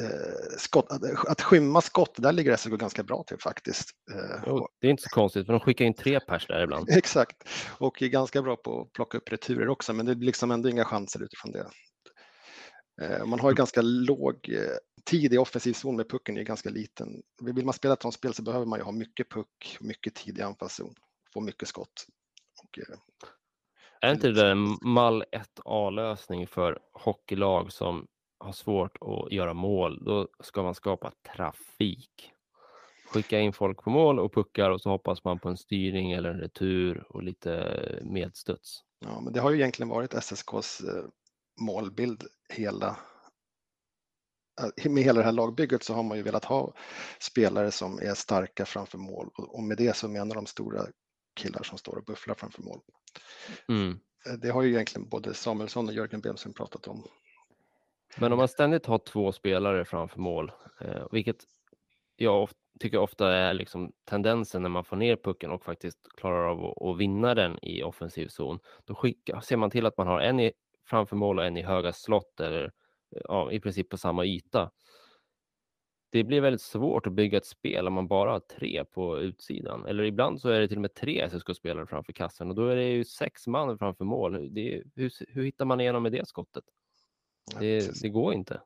[0.00, 3.90] eh, skott, att, att skymma skott, där ligger SSK ganska bra till faktiskt.
[4.14, 6.88] Eh, jo, det är inte så konstigt, för de skickar in tre pers där ibland.
[6.90, 10.50] Exakt, och är ganska bra på att plocka upp returer också, men det blir liksom
[10.50, 11.66] ändå inga chanser utifrån det.
[13.02, 13.56] Eh, man har ju mm.
[13.56, 14.50] ganska låg
[15.04, 17.22] tid i offensiv zon med pucken är ganska liten.
[17.42, 20.38] Vill man spela ett sånt spel så behöver man ju ha mycket puck, mycket tid
[20.38, 20.94] i anfallszon,
[21.34, 22.06] få mycket skott.
[22.62, 22.78] Och,
[24.04, 28.06] är inte det en mall 1A-lösning för hockeylag som
[28.44, 30.04] har svårt att göra mål?
[30.04, 32.30] Då ska man skapa trafik.
[33.06, 36.30] Skicka in folk på mål och puckar och så hoppas man på en styrning eller
[36.30, 38.80] en retur och lite medstuds.
[38.98, 40.82] Ja, men det har ju egentligen varit SSKs
[41.60, 42.96] målbild hela
[44.84, 46.74] med hela det här lagbygget så har man ju velat ha
[47.20, 50.86] spelare som är starka framför mål och med det så menar de stora
[51.36, 52.80] killar som står och bufflar framför mål.
[53.68, 53.98] Mm.
[54.26, 57.08] Eh, det har ju egentligen både Samuelsson och Jörgen Bemsen pratat om.
[58.20, 61.36] Men om man ständigt har två spelare framför mål, eh, vilket
[62.16, 62.48] jag
[62.80, 66.82] tycker ofta är liksom tendensen när man får ner pucken och faktiskt klarar av att,
[66.82, 70.40] att vinna den i offensiv zon, då skickar, ser man till att man har en
[70.40, 70.52] i,
[70.86, 74.70] framför mål och en i höga slott eller eh, ja, i princip på samma yta.
[76.10, 79.86] Det blir väldigt svårt att bygga ett spel om man bara har tre på utsidan.
[79.86, 82.76] Eller ibland så är det till och med tre SSK-spelare framför kassen och då är
[82.76, 84.54] det ju sex man framför mål.
[84.54, 86.64] Det är, hur, hur hittar man igenom med det skottet?
[87.60, 88.60] Det, det går inte.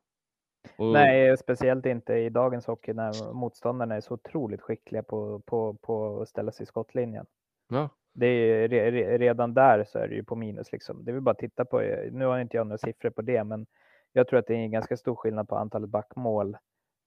[0.77, 0.93] Och...
[0.93, 6.21] Nej, speciellt inte i dagens hockey när motståndarna är så otroligt skickliga på, på, på
[6.21, 7.27] att ställa sig i skottlinjen.
[7.69, 7.89] Ja.
[8.13, 8.69] Det är,
[9.19, 10.73] redan där så är det ju på minus.
[10.73, 11.05] Liksom.
[11.05, 11.81] Det vill bara titta på.
[12.13, 13.67] Nu har inte jag några siffror på det, men
[14.13, 16.57] jag tror att det är en ganska stor skillnad på antalet backmål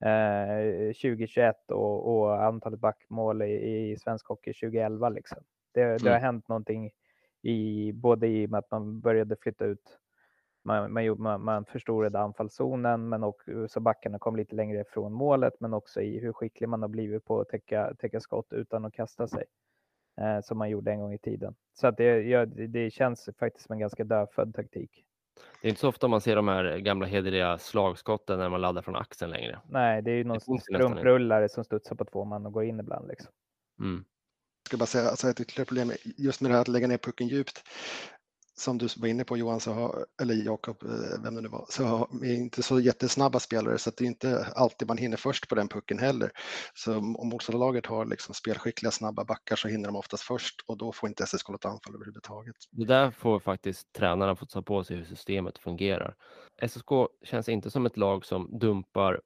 [0.05, 5.09] eh, 2021 och, och, antalet backmål i, i svensk hockey 2011.
[5.09, 5.43] Liksom.
[5.73, 6.21] Det, det har mm.
[6.21, 6.91] hänt någonting
[7.41, 9.99] i både i och med att man började flytta ut
[10.63, 15.73] man, man, man förstorade anfallszonen, men också så backarna kom lite längre ifrån målet, men
[15.73, 19.27] också i hur skicklig man har blivit på att täcka, täcka skott utan att kasta
[19.27, 19.45] sig,
[20.21, 21.55] eh, som man gjorde en gång i tiden.
[21.73, 25.05] Så att det, ja, det känns faktiskt som en ganska dödfödd taktik.
[25.61, 28.81] Det är inte så ofta man ser de här gamla hederliga slagskotten när man laddar
[28.81, 29.59] från axeln längre.
[29.69, 33.07] Nej, det är ju någon strumprullare som studsar på två man och går in ibland.
[33.07, 33.31] Liksom.
[33.79, 34.05] Mm.
[34.67, 37.27] ska bara säga, alltså ett ytterligare problem just med det här att lägga ner pucken
[37.27, 37.63] djupt
[38.61, 41.65] som du var inne på Johan, så har, eller Jakob, eh, vem det nu var,
[41.69, 45.49] så har, är inte så jättesnabba spelare så det är inte alltid man hinner först
[45.49, 46.31] på den pucken heller.
[46.73, 50.91] Så om motståndarlaget har liksom spelskickliga snabba backar så hinner de oftast först och då
[50.91, 52.55] får inte SSK något anfall överhuvudtaget.
[52.71, 56.15] Det där får faktiskt tränarna få ta på sig hur systemet fungerar.
[56.67, 56.89] SSK
[57.23, 59.21] känns inte som ett lag som dumpar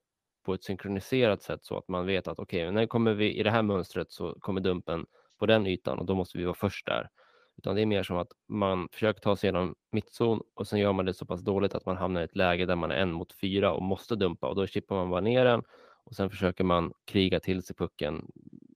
[0.45, 3.43] på ett synkroniserat sätt så att man vet att okej, okay, när kommer vi i
[3.43, 5.05] det här mönstret så kommer dumpen
[5.39, 7.09] på den ytan och då måste vi vara först där.
[7.57, 10.93] Utan det är mer som att man försöker ta sig igenom mittzon och sen gör
[10.93, 13.11] man det så pass dåligt att man hamnar i ett läge där man är en
[13.11, 15.63] mot fyra och måste dumpa och då chippar man bara ner den
[16.03, 18.31] och sen försöker man kriga till sig pucken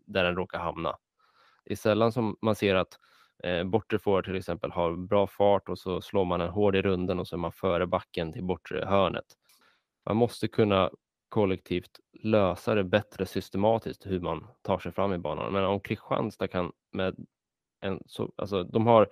[0.05, 0.97] där den råkar hamna.
[1.65, 2.99] Det är sällan som man ser att
[3.43, 6.81] eh, bortre forward till exempel har bra fart och så slår man en hård i
[6.81, 9.25] runden och så är man före backen till bortre hörnet.
[10.05, 10.89] Man måste kunna
[11.29, 15.53] kollektivt lösa det bättre systematiskt hur man tar sig fram i banan.
[15.53, 17.15] Men om Kristianstad kan med
[17.81, 19.07] en så, alltså, de har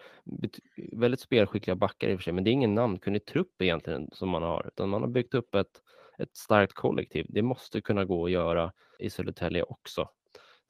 [0.92, 4.30] väldigt spelskickliga backar i och för sig, men det är ingen namnkunnig trupp egentligen som
[4.30, 5.82] man har, utan man har byggt upp ett,
[6.18, 7.26] ett starkt kollektiv.
[7.30, 10.10] Det måste kunna gå att göra i Södertälje också.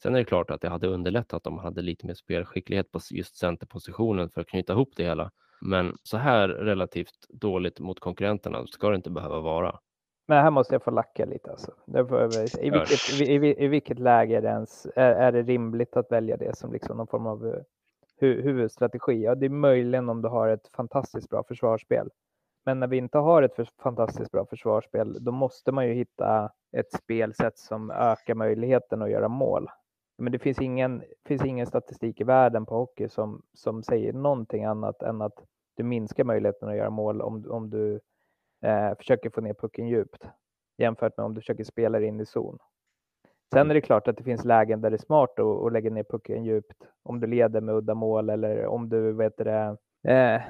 [0.03, 2.99] Sen är det klart att det hade underlättat om man hade lite mer spelskicklighet på
[3.11, 5.31] just centerpositionen för att knyta ihop det hela.
[5.61, 9.79] Men så här relativt dåligt mot konkurrenterna ska det inte behöva vara.
[10.27, 11.51] Men här måste jag få lacka lite.
[11.51, 11.71] Alltså.
[12.61, 16.11] I, vilket, i, i, I vilket läge är det, ens, är, är det rimligt att
[16.11, 17.63] välja det som liksom någon form av
[18.19, 19.23] hu huvudstrategi.
[19.23, 22.09] Ja, det är möjligen om du har ett fantastiskt bra försvarsspel.
[22.65, 26.51] Men när vi inte har ett för fantastiskt bra försvarsspel, då måste man ju hitta
[26.77, 29.67] ett spelsätt som ökar möjligheten att göra mål.
[30.17, 34.65] Men det finns ingen, finns ingen statistik i världen på hockey som, som säger någonting
[34.65, 35.43] annat än att
[35.75, 37.99] du minskar möjligheten att göra mål om, om du
[38.61, 40.27] eh, försöker få ner pucken djupt
[40.77, 42.57] jämfört med om du försöker spela in i zon.
[43.53, 45.89] Sen är det klart att det finns lägen där det är smart att, att lägga
[45.89, 46.83] ner pucken djupt.
[47.03, 50.41] Om du leder med udda mål eller om du vet det, eh,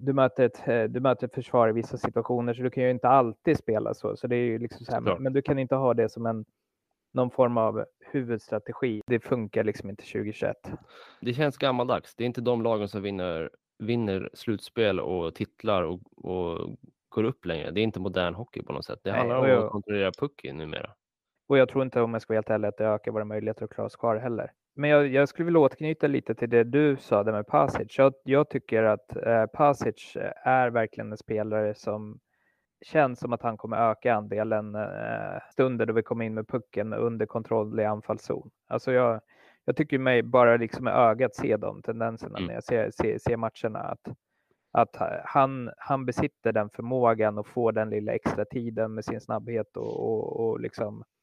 [0.00, 2.90] du, möter ett, eh, du möter ett försvar i vissa situationer, så du kan ju
[2.90, 4.16] inte alltid spela så.
[4.16, 6.26] så det är ju liksom så här, men, men, du kan inte ha det som
[6.26, 6.44] en
[7.14, 9.00] någon form av huvudstrategi.
[9.06, 10.56] Det funkar liksom inte 2021.
[11.20, 12.14] Det känns gammaldags.
[12.14, 16.76] Det är inte de lagen som vinner, vinner slutspel och titlar och, och
[17.08, 17.70] går upp längre.
[17.70, 18.98] Det är inte modern hockey på något sätt.
[19.02, 20.90] Det handlar Nej, om att kontrollera pucken numera.
[21.48, 23.64] Och jag tror inte, om jag ska vara helt ärlig, att det ökar våra möjligheter
[23.64, 24.52] att klara oss kvar heller.
[24.74, 27.98] Men jag, jag, skulle vilja återknyta lite till det du sa där med Pasic.
[27.98, 32.18] Jag, jag tycker att eh, Pasic är verkligen en spelare som
[32.84, 36.92] känns som att han kommer öka andelen eh, stunder då vi kommer in med pucken
[36.92, 38.50] under kontroll i anfallszon.
[38.68, 39.20] Alltså jag,
[39.64, 42.46] jag tycker mig bara liksom med ögat se de tendenserna mm.
[42.46, 43.78] när jag ser, ser, ser matcherna.
[43.78, 44.16] Att,
[44.72, 49.76] att han, han besitter den förmågan och får den lilla extra tiden med sin snabbhet
[49.76, 51.15] och, och, och liksom Eh,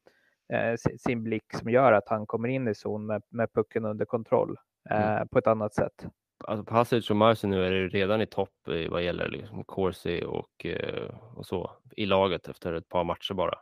[0.98, 4.56] sin blick som gör att han kommer in i zon med, med pucken under kontroll
[4.90, 5.18] mm.
[5.18, 6.06] Eh, på ett annat sätt.
[6.44, 8.50] Alltså Pasic och Marcy nu är det redan i topp
[8.90, 13.58] vad gäller liksom Corsi och, eh, och så i laget efter ett par matcher bara.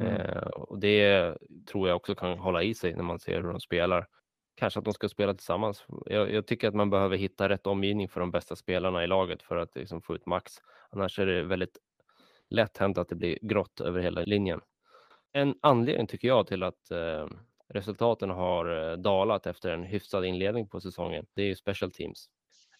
[0.00, 0.14] Mm.
[0.14, 1.34] Eh, och det
[1.66, 4.06] tror jag också kan hålla i sig när man ser hur de spelar.
[4.56, 5.86] Kanske att de ska spela tillsammans.
[6.06, 9.42] Jag, jag tycker att man behöver hitta rätt omgivning för de bästa spelarna i laget
[9.42, 10.52] för att liksom, få ut max.
[10.90, 11.78] Annars är det väldigt
[12.50, 14.60] lätt hänt att det blir grått över hela linjen
[15.34, 17.28] en anledning tycker jag till att eh,
[17.68, 21.26] resultaten har eh, dalat efter en hyfsad inledning på säsongen.
[21.34, 22.28] Det är ju special teams.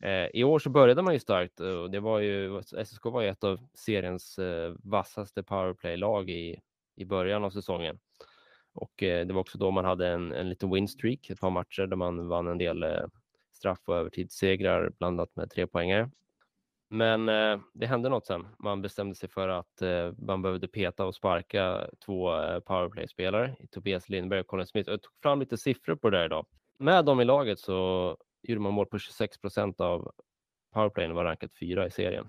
[0.01, 3.23] Eh, I år så började man ju starkt eh, och det var ju SSK var
[3.23, 6.61] ju ett av seriens eh, vassaste powerplay-lag i,
[6.97, 7.99] i början av säsongen.
[8.75, 11.87] Och eh, det var också då man hade en, en liten winstreak, ett par matcher
[11.87, 13.05] där man vann en del eh,
[13.53, 16.11] straff och övertidssegrar blandat med tre poängare.
[16.89, 18.47] Men eh, det hände något sen.
[18.59, 24.09] Man bestämde sig för att eh, man behövde peta och sparka två eh, powerplay-spelare, Tobias
[24.09, 24.91] Lindberg och Colin Smith.
[24.91, 26.47] Jag tog fram lite siffror på det där idag.
[26.79, 30.13] Med dem i laget så gjorde man mål på 26 procent av
[30.73, 32.29] powerplayen och var rankat fyra i serien.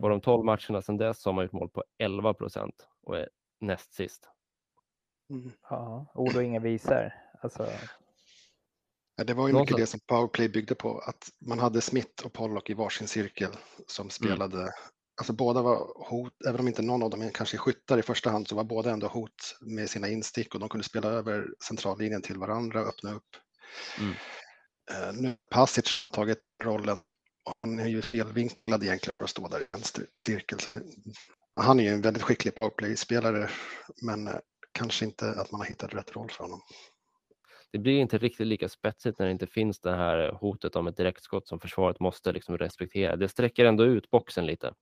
[0.00, 3.28] På de 12 matcherna sedan dess har man gjort mål på 11 procent och är
[3.60, 4.28] näst sist.
[5.30, 5.50] Mm.
[5.70, 7.12] Ja, ord och inga visor.
[7.40, 7.66] Alltså,
[9.18, 12.32] Ja, det var ju mycket det som powerplay byggde på, att man hade Smith och
[12.32, 13.50] Pollock i varsin cirkel
[13.86, 14.10] som mm.
[14.10, 14.58] spelade.
[14.58, 14.72] Mm.
[15.20, 18.48] Alltså båda var hot, även om inte någon av dem kanske skyttar i första hand,
[18.48, 22.38] så var båda ändå hot med sina instick och de kunde spela över centrallinjen till
[22.38, 23.28] varandra och öppna upp.
[23.98, 24.10] Mm.
[24.10, 26.98] Uh, nu har Pasic tagit rollen
[27.62, 30.58] han är ju felvinklad egentligen för att stå där i vänster cirkel.
[31.60, 33.50] Han är ju en väldigt skicklig powerplay-spelare,
[34.02, 34.34] men uh,
[34.72, 36.60] kanske inte att man har hittat rätt roll för honom
[37.72, 40.96] det blir inte riktigt lika spetsigt när det inte finns det här hotet om ett
[40.96, 43.16] direktskott som försvaret måste liksom respektera.
[43.16, 44.72] Det sträcker ändå ut boxen lite.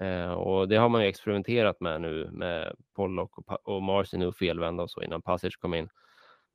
[0.00, 4.32] Eh, och det har man ju experimenterat med nu med Pollock och, och Marcy nu
[4.32, 5.88] felvända och så innan Passage kom in.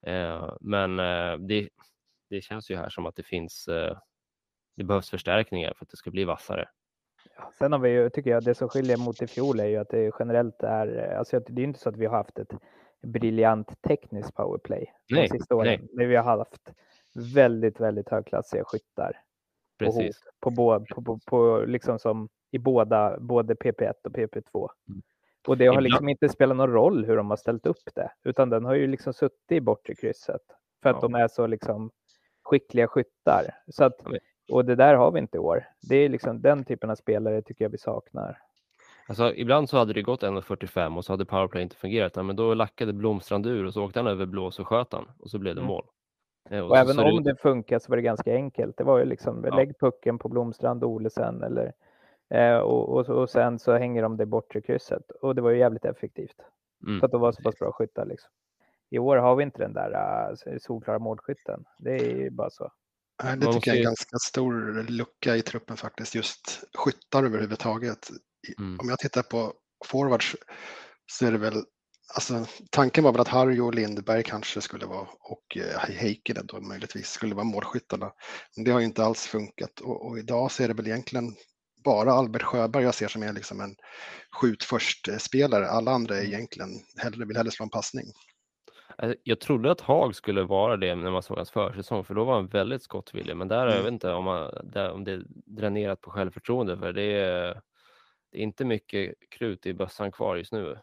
[0.05, 1.69] Eh, men eh, det,
[2.29, 3.97] det känns ju här som att det finns, eh,
[4.77, 6.69] det behövs förstärkningar för att det ska bli vassare.
[7.57, 9.89] Sen har vi ju, tycker jag, det som skiljer mot i fjol är ju att
[9.89, 12.51] det generellt är, alltså det är inte så att vi har haft ett
[13.01, 15.87] briljant tekniskt powerplay Nej, de sista åren.
[15.93, 16.07] nej.
[16.07, 16.71] Vi har haft
[17.35, 19.21] väldigt, väldigt högklassiga skyttar.
[19.79, 20.21] Precis.
[20.39, 24.69] På, på, på, på, på liksom som i båda, både PP1 och PP2.
[24.89, 25.01] Mm.
[25.47, 28.49] Och det har liksom inte spelat någon roll hur de har ställt upp det, utan
[28.49, 30.41] den har ju liksom suttit i bortre krysset
[30.83, 31.01] för att Ja.
[31.01, 31.91] de är så liksom
[32.43, 33.45] skickliga skyttar.
[33.67, 33.95] Så att,
[34.51, 35.65] och det där har vi inte i år.
[35.89, 38.37] Det är liksom den typen av spelare tycker jag vi saknar.
[39.09, 42.15] Alltså, ibland så hade det gått 1.45 och så hade powerplay inte fungerat.
[42.15, 45.11] Ja, men då lackade Blomstrand ur och så åkte han över blås och sköt han
[45.19, 45.67] och så blev det Mm.
[45.67, 45.85] mål.
[46.49, 48.77] Eh, Och så även det om ut- det funkar så var det ganska enkelt.
[48.77, 49.55] Det var ju liksom Ja.
[49.55, 51.73] lägg pucken på Blomstrand och Olesen eller
[52.33, 55.49] eh, och, och, och sen så hänger de det i bortre krysset och det var
[55.51, 56.35] ju jävligt effektivt.
[56.87, 56.99] Mm.
[56.99, 58.29] För att de var så pass bra skyttar liksom.
[58.89, 59.91] I år har vi inte den där
[60.51, 61.63] uh, solklara målskytten.
[61.79, 62.71] Det är ju bara så.
[63.23, 68.07] Det tycker jag är en ganska stor lucka i truppen faktiskt, just skyttar överhuvudtaget.
[68.59, 68.79] Mm.
[68.79, 69.53] Om jag tittar på
[69.85, 70.35] forwards
[71.11, 71.63] så är det väl,
[72.15, 76.61] alltså tanken var väl att Harry och Lindberg kanske skulle vara och eh, Heikkinen då
[76.61, 78.11] möjligtvis skulle vara målskyttarna.
[78.55, 81.35] Men det har ju inte alls funkat och, och idag så är det väl egentligen
[81.83, 83.75] bara Albert Sjöberg jag ser som är liksom en
[84.41, 85.67] skjut först-spelare.
[85.69, 88.05] Alla andra är egentligen hellre, vill hellre slå en passning.
[88.97, 92.23] Alltså, Jag trodde att Haag skulle vara det när man såg hans försäsong, för då
[92.25, 93.37] var han väldigt skottvillig.
[93.37, 93.83] Men där, jag Mm.
[93.83, 97.61] vet inte om, man, där, om det är dränerat på självförtroende, för det är,
[98.31, 100.79] det är inte mycket krut i bössan kvar just nu.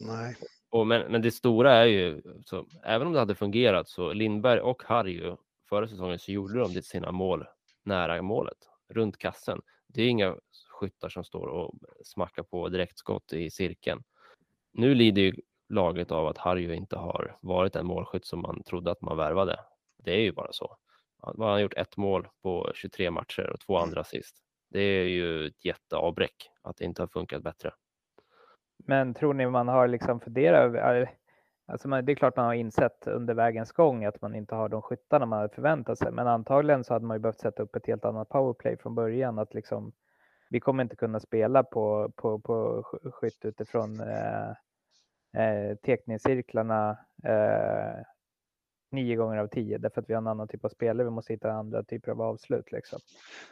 [0.00, 0.36] Nej,
[0.70, 4.60] Och men, men det stora är ju, så, även om det hade fungerat så Lindberg
[4.60, 5.36] och Harry
[5.68, 7.46] förra säsongen så gjorde de det sina mål
[7.82, 8.58] nära målet,
[8.88, 9.60] runt kassen.
[9.86, 10.36] Det är inga
[10.70, 14.02] skyttar som står och smackar på direktskott i cirkeln.
[14.72, 15.34] Nu lider ju
[15.68, 19.60] laget av att Harry inte har varit en målskytt som man trodde att man värvade.
[19.98, 20.76] Det är ju bara så.
[21.22, 24.36] Han han har gjort ett mål på 23 matcher och två andra assist.
[24.72, 27.70] Det är ju ett jätteavbräck att det inte har funkat bättre.
[28.86, 31.10] Men tror ni man har liksom funderat över,
[31.66, 34.68] alltså man, det är klart man har insett under vägens gång att man inte har
[34.68, 37.76] de skyttarna man hade förväntat sig, men antagligen så hade man ju behövt sätta upp
[37.76, 39.92] ett helt annat powerplay från början, att liksom
[40.50, 44.50] vi kommer inte kunna spela på, på, på skytt utifrån eh,
[45.42, 46.90] eh, tekningscirklarna
[47.24, 48.04] eh,
[48.92, 51.32] nio gånger av tio, därför att vi har en annan typ av spelare, vi måste
[51.32, 53.00] hitta andra typer av avslut liksom.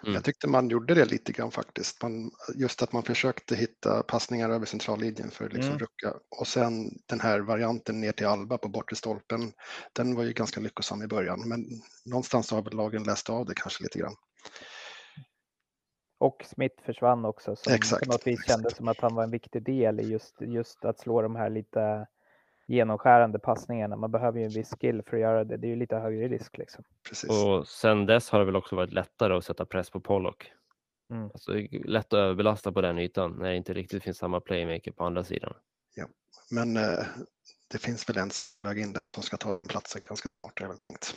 [0.02, 0.14] Mm.
[0.14, 2.02] Jag tyckte man gjorde det lite grann faktiskt.
[2.02, 5.78] Man, just att man försökte hitta passningar över centrallinjen för att liksom Mm.
[5.78, 6.14] rucka.
[6.40, 9.52] Och sen den här varianten ner till Alba på bortre stolpen,
[9.92, 11.48] den var ju ganska lyckosam i början.
[11.48, 11.64] Men
[12.06, 14.14] någonstans så har väl lagen läst av det kanske lite grann.
[16.18, 18.48] Och Smith försvann också, som Exakt, på något vis exakt.
[18.48, 21.50] kändes som att han var en viktig del i just, just att slå de här
[21.50, 22.06] lite
[22.70, 23.96] genomskärande passningarna.
[23.96, 25.56] Man behöver ju en viss skill för att göra det.
[25.56, 26.84] Det är ju lite högre risk liksom.
[27.08, 27.30] Precis.
[27.30, 30.52] Och sen dess har det väl också varit lättare att sätta press på Pollock.
[31.10, 31.24] Mm.
[31.24, 34.40] Alltså, det är lätt att överbelasta på den ytan när det inte riktigt finns samma
[34.40, 35.54] playmaker på andra sidan.
[36.50, 37.04] Men eh,
[37.70, 38.30] det finns väl en
[38.62, 40.60] väg in där som ska ta platsen ganska snart.
[40.88, 41.14] det.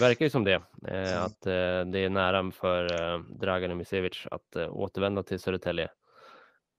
[0.00, 0.54] Verkar ju som det,
[0.88, 1.22] eh, Mm.
[1.24, 5.90] att eh, det är nära för eh, Dragan Imisevic att eh, återvända till Södertälje.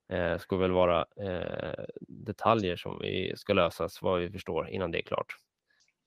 [0.10, 4.97] Eh, ska väl vara eh, detaljer som vi ska lösas vad vi förstår innan det
[4.99, 5.36] är klart.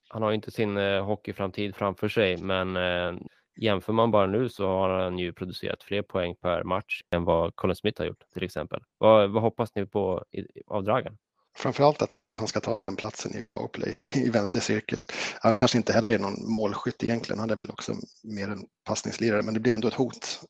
[0.09, 3.13] Han har inte sin eh, hockeyframtid framför sig, men eh,
[3.55, 7.55] jämför man bara nu så har han ju producerat fler poäng per match än vad
[7.55, 8.83] Colin Smith har gjort till exempel.
[8.97, 11.17] Vad, vad hoppas ni på i, av Dragan?
[11.57, 14.99] Framförallt att han ska ta den platsen i powerplay i vänstercirkel.
[15.39, 17.39] Han kanske inte heller är någon målskytt egentligen.
[17.39, 17.93] Han är väl också
[18.23, 20.41] mer en passningslirare, men det blir ändå ett hot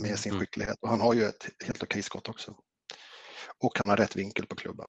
[0.00, 0.40] med sin Mm.
[0.40, 0.76] skicklighet.
[0.80, 2.54] Och han har ju ett helt okej skott också.
[3.58, 4.86] Och han har rätt vinkel på klubban.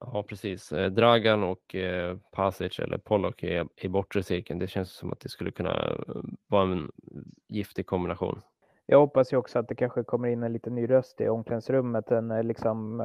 [0.00, 0.72] Ja, precis.
[0.72, 4.58] Eh, Dragan och eh, Pasic eller Pollock i, i bortre cirkeln.
[4.58, 6.90] Det känns som att det skulle kunna eh, vara en
[7.48, 8.42] giftig kombination.
[8.86, 12.10] Jag hoppas ju också att det kanske kommer in en liten ny röst i omklädningsrummet.
[12.10, 13.02] En liksom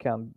[0.00, 0.34] kan...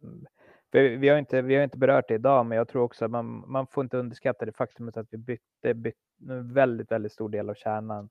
[0.71, 3.11] för Vi har, inte, vi har inte berört det idag, men jag tror också att
[3.11, 5.97] man, man får inte underskatta det faktumet att vi bytte, bytte
[6.30, 8.09] en väldigt, väldigt stor del av kärnan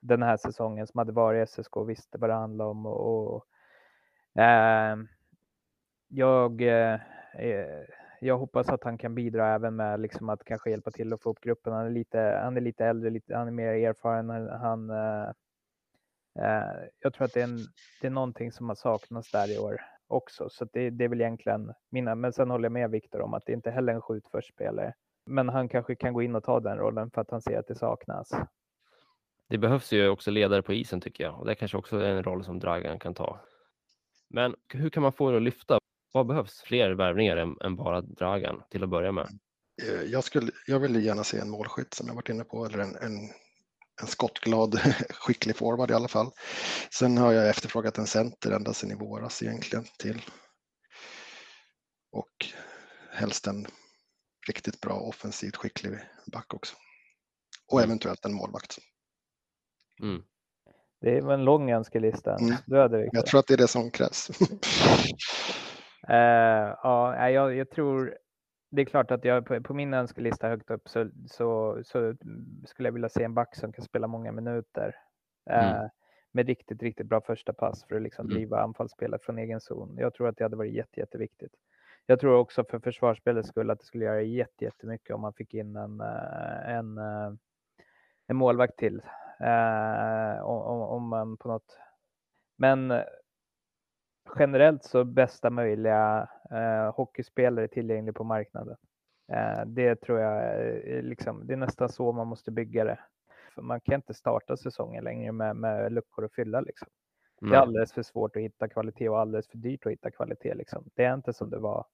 [0.00, 2.86] den här säsongen som hade varit i SSK och visste vad det handlade om.
[2.86, 3.46] Och, och,
[4.34, 5.08] Ehm,
[6.08, 7.00] jag, eh,
[7.38, 7.84] eh,
[8.20, 11.30] jag hoppas att han kan bidra även med liksom att kanske hjälpa till att få
[11.30, 11.72] upp gruppen.
[11.72, 14.30] Han är lite, han är lite äldre, lite, han är mer erfaren.
[14.48, 15.30] Han, eh,
[16.38, 17.58] Eh, jag tror att det är, en,
[18.00, 21.20] det är någonting som har saknats där i år också, så det, det är väl
[21.20, 22.14] egentligen mina.
[22.14, 24.94] Men sen håller jag med Viktor om att det inte heller är en skjutförspelare.
[25.26, 27.66] Men han kanske kan gå in och ta den rollen för att han ser att
[27.66, 28.30] det saknas.
[29.48, 32.22] Det behövs ju också ledare på isen tycker jag och det kanske också är en
[32.22, 33.40] roll som Dragan kan ta.
[34.30, 35.78] Men hur kan man få det att lyfta?
[36.12, 36.62] Vad behövs?
[36.62, 39.38] Fler värvningar än, än bara Dragan till att börja med?
[39.82, 42.78] Eh, jag, skulle, jag vill gärna se en målskytt som jag varit inne på, eller
[42.78, 43.30] en, en,
[44.00, 46.30] en skottglad, skicklig forward i alla fall.
[46.90, 50.22] Sen har jag efterfrågat en center ända sedan i våras egentligen till.
[52.12, 52.46] Och
[53.12, 53.66] helst en
[54.48, 55.98] riktigt bra offensivt skicklig
[56.32, 56.76] back också.
[57.72, 57.90] Och Mm.
[57.90, 58.78] eventuellt en målvakt.
[60.02, 60.22] Mm.
[61.04, 62.36] Det var en lång önskelista.
[62.36, 62.54] Mm.
[62.66, 63.16] Du hade Viktor.
[63.18, 64.30] Jag tror att det är det som krävs.
[66.08, 68.18] Eh, ja, jag, jag tror
[68.70, 72.14] det är klart att jag på, på min önskelista högt upp så, så, så
[72.66, 74.96] skulle jag vilja se en back som kan spela många minuter.
[75.50, 75.88] Eh, Mm.
[76.32, 78.34] Med riktigt, riktigt bra första pass för att liksom Mm.
[78.34, 79.96] driva anfallsspelet från egen zon.
[79.98, 81.52] Jag tror att det hade varit jätte, jätteviktigt.
[82.06, 85.54] Jag tror också för försvarsspelets skull att det skulle göra jätte, jättemycket om man fick
[85.54, 86.98] in en, eh, en,
[88.26, 89.02] en målvakt till.
[89.44, 91.78] Eh, om, om, man på något...
[92.56, 93.02] Men
[94.38, 98.76] generellt så bästa möjliga eh, hockeyspelare tillgänglig på marknaden.
[99.32, 102.98] Eh, det tror jag är liksom, det är nästan så man måste bygga det.
[103.54, 106.60] För man kan inte starta säsongen längre med, med luckor att fylla.
[106.60, 106.88] Liksom.
[107.40, 110.54] Det är alldeles för svårt att hitta kvalitet och alldeles för dyrt att hitta kvalitet.
[110.54, 110.84] Liksom.
[110.94, 111.86] Det är inte som det var,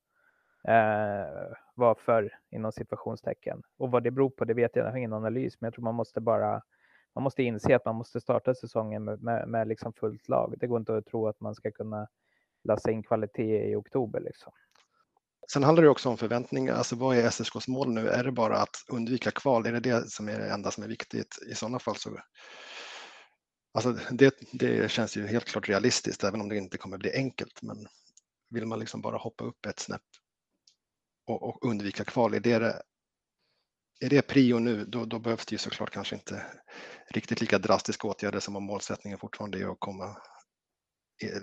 [0.64, 3.62] eh, var förr inom situationstecken.
[3.78, 5.84] Och vad det beror på, det vet jag, jag har ingen analys, men jag tror
[5.84, 6.62] man måste bara
[7.14, 10.54] man måste inse att man måste starta säsongen med, med, med liksom fullt lag.
[10.58, 12.08] Det går inte att tro att man ska kunna
[12.64, 14.20] lassa in kvalitet i oktober.
[14.20, 14.52] Liksom.
[15.52, 16.74] Sen handlar det också om förväntningar.
[16.74, 18.08] Alltså vad är SSKs mål nu?
[18.08, 19.66] Är det bara att undvika kval?
[19.66, 21.38] Är det det som är det enda som är viktigt?
[21.50, 22.10] I sådana fall så.
[23.74, 27.62] Alltså det, det känns ju helt klart realistiskt, även om det inte kommer bli enkelt.
[27.62, 27.86] Men
[28.50, 30.02] vill man liksom bara hoppa upp ett snäpp
[31.26, 32.82] och, och undvika kval, är det, det
[34.00, 36.42] är det prio nu, då, då behövs det ju såklart kanske inte
[37.14, 40.16] riktigt lika drastiska åtgärder som om målsättningen fortfarande är att komma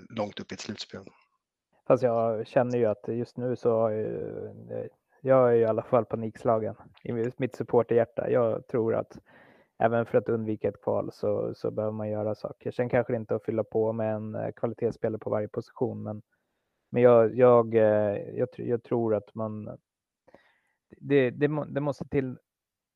[0.09, 1.03] långt upp i ett slutspel.
[1.87, 4.89] Fast jag känner ju att just nu så har ju,
[5.21, 8.29] jag är ju i alla fall panikslagen i mitt supporterhjärta.
[8.29, 9.17] Jag tror att
[9.79, 12.71] även för att undvika ett kval så, så behöver man göra saker.
[12.71, 16.21] Sen kanske det inte att fylla på med en eh, kvalitetsspelare på varje position, men,
[16.89, 19.77] men jag, jag, eh, jag, jag tror att man
[20.89, 22.37] det, det, det måste till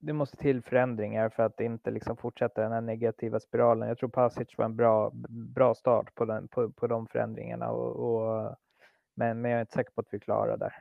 [0.01, 3.87] det måste till förändringar för att inte liksom fortsätta den här negativa spiralen.
[3.87, 7.95] Jag tror Pasic var en bra, bra start på, den, på, på de förändringarna, och,
[7.95, 8.55] och,
[9.15, 10.73] men, men jag är inte säker på att vi klarar där.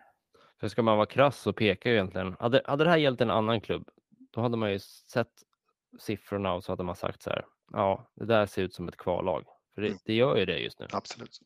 [0.60, 3.30] För ska man vara krass så pekar ju egentligen, hade, hade det här gällt en
[3.30, 3.88] annan klubb,
[4.30, 5.32] då hade man ju sett
[5.98, 8.96] siffrorna och så hade man sagt så här, ja, det där ser ut som ett
[8.96, 9.44] kvallag.
[9.74, 9.98] För det, Mm.
[10.04, 10.86] det gör ju det just nu.
[10.92, 11.38] Absolut.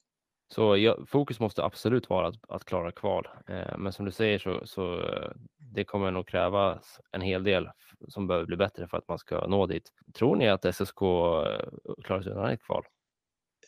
[0.49, 3.29] Så jag, fokus måste absolut vara att, att klara kval.
[3.49, 7.71] Eh, men som du säger så, så eh, det kommer nog krävas en hel del
[8.09, 9.93] som behöver bli bättre för att man ska nå dit.
[10.15, 12.85] Tror ni att SSK eh, klarar sig undan ett kval?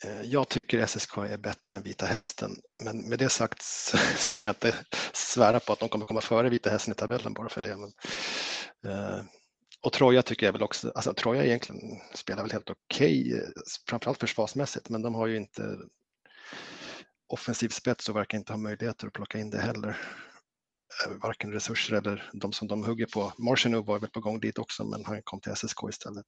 [0.05, 2.51] Eh, jag tycker SSK är bättre än Vita Hästen,
[2.85, 4.75] men med det sagt så ska jag inte
[5.13, 7.77] svära på att de kommer komma före Vita Hästen i tabellen bara för det.
[7.77, 7.93] Men,
[8.93, 9.25] eh,
[9.83, 11.81] och Troja tycker jag väl också, alltså Troja egentligen
[12.15, 13.53] spelar väl helt okej, okay,
[13.89, 15.79] framförallt försvarsmässigt, men de har ju inte
[17.29, 19.89] offensiv spets och verkar inte ha möjligheter att plocka in det heller.
[19.89, 23.33] Eh, Varken resurser eller de som de hugger på.
[23.39, 26.27] Marciano var väl på gång dit också, men han kom till SSK istället.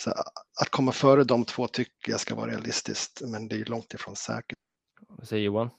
[0.00, 0.10] Så
[0.60, 3.94] att komma före de två tycker jag ska vara realistiskt, men det är ju långt
[3.94, 4.58] ifrån säkert.
[5.08, 5.70] Vad säger Johan?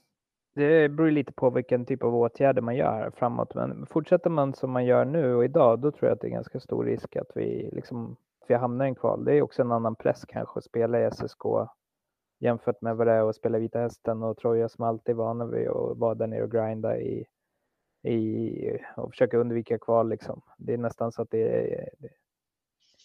[0.55, 4.71] Det beror lite på vilken typ av åtgärder man gör framåt, men fortsätter man som
[4.71, 7.31] man gör nu och idag, då tror jag att det är ganska stor risk att
[7.35, 8.11] vi liksom
[8.41, 9.25] att vi hamnar i en kval.
[9.25, 11.45] Det är också en annan press kanske att spela i SSK
[12.39, 15.45] jämfört med vad det är att spela Vita Hästen och Troja som alltid är vana
[15.45, 17.25] vid att vara där nere och grinda i,
[18.03, 20.09] i och försöka undvika kval.
[20.09, 20.41] Liksom.
[20.57, 22.09] Det är nästan så att det är, det,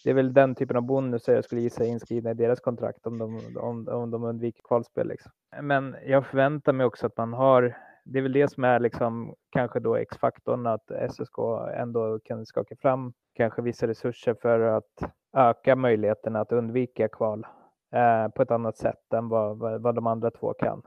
[0.04, 3.06] det är väl den typen av bonusar jag skulle gissa är inskrivna i deras kontrakt
[3.06, 5.08] om de, om, om de undviker kvalspel.
[5.08, 5.32] Liksom.
[5.62, 9.34] Men jag förväntar mig också att man har, det är väl det som är liksom
[9.50, 11.38] kanske då X-faktorn, att SSK
[11.76, 17.46] ändå kan skaka fram kanske vissa resurser för att öka möjligheterna att undvika kval
[17.92, 20.82] eh, på ett annat sätt än vad, vad, vad de andra två kan.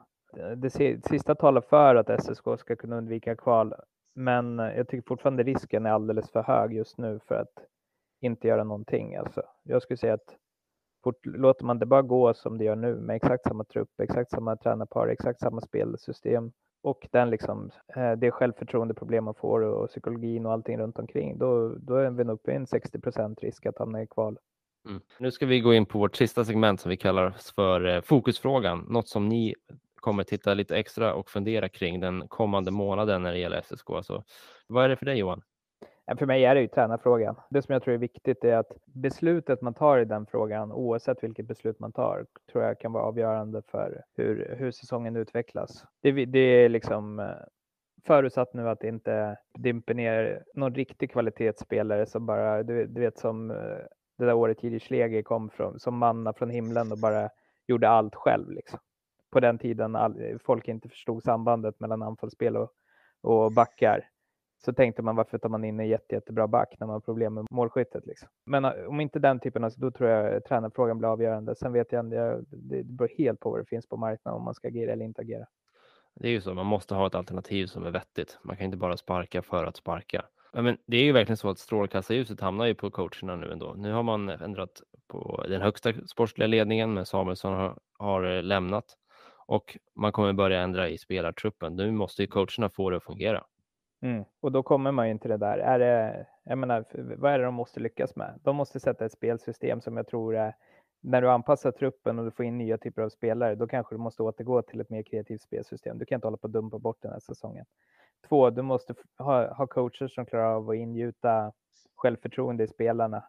[0.57, 0.69] Det
[1.05, 3.73] sista talar för att SSK ska kunna undvika kval,
[4.15, 7.65] men eh, jag tycker fortfarande risken är alldeles för hög just nu för att
[8.21, 9.15] inte göra någonting.
[9.15, 10.35] Alltså, jag skulle säga att
[11.03, 14.31] fort, låter man det bara gå som det gör nu med exakt samma trupp, exakt
[14.31, 16.51] samma tränarpar, exakt samma spelsystem
[16.85, 21.75] och den liksom, eh, det självförtroendeproblem man får och psykologin och allting runt omkring, då,
[21.79, 24.37] då är vi nog uppe i en 60% risk att hamna i kval.
[24.85, 25.01] Mm.
[25.19, 28.85] Nu ska vi gå in på vårt sista segment som vi kallar för eh, fokusfrågan.
[28.89, 29.55] Något som ni
[29.95, 33.87] kommer titta lite extra och fundera kring den kommande månaden när det gäller SSK.
[34.03, 34.23] Så,
[34.67, 35.41] vad är det för dig Johan?
[36.17, 37.35] För mig är det ju tränarfrågan.
[37.49, 41.23] Det som jag tror är viktigt är att beslutet man tar i den frågan, oavsett
[41.23, 45.85] vilket beslut man tar, tror jag kan vara avgörande för hur, hur säsongen utvecklas.
[46.01, 47.25] Det, det är liksom, eh,
[48.07, 53.17] Förutsatt nu att det inte dimper ner någon riktig kvalitetsspelare som bara, du, du vet
[53.17, 53.57] som eh,
[54.17, 57.29] det där året Jiri Schlegel kom från, som manna från himlen och bara
[57.67, 58.51] gjorde allt själv.
[58.51, 58.79] Liksom.
[59.31, 62.69] På den tiden all, folk inte förstod sambandet mellan anfallsspel och,
[63.21, 64.09] och backar
[64.65, 67.33] så tänkte man varför tar man in en jätte, jättebra back när man har problem
[67.33, 68.05] med målskyttet.
[68.05, 68.29] Liksom.
[68.45, 71.55] Men eh, om inte den typen, av, då tror jag tränarfrågan blir avgörande.
[71.55, 74.53] Sen vet jag inte, det beror helt på vad det finns på marknaden om man
[74.53, 75.45] ska agera eller inte agera.
[76.15, 78.39] Det är ju så, man måste ha ett alternativ som är vettigt.
[78.43, 80.25] Man kan inte bara sparka för att sparka.
[80.61, 83.73] Men det är ju verkligen så att strålkastarljuset hamnar ju på coacherna nu ändå.
[83.77, 88.85] Nu har man ändrat på den högsta sportsliga ledningen, men Samuelsson har, har eh, lämnat
[89.47, 91.75] och man kommer börja ändra i spelartruppen.
[91.75, 93.43] Nu måste ju coacherna få det att fungera.
[94.01, 94.23] Mm.
[94.41, 95.57] Och då kommer man ju inte det där.
[95.57, 96.85] Är det, jag menar,
[97.17, 98.39] vad är det de måste lyckas med?
[98.43, 100.55] De måste sätta ett spelsystem som jag tror är
[101.07, 103.99] när du anpassar truppen och du får in nya typer av spelare, då kanske du
[103.99, 105.97] måste återgå till ett mer kreativt spelsystem.
[105.97, 107.65] Du kan inte hålla på att dumpa bort den här säsongen.
[108.29, 111.51] Två, du måste ha, ha coacher som klarar av att ingjuta
[111.95, 113.23] självförtroende i spelarna.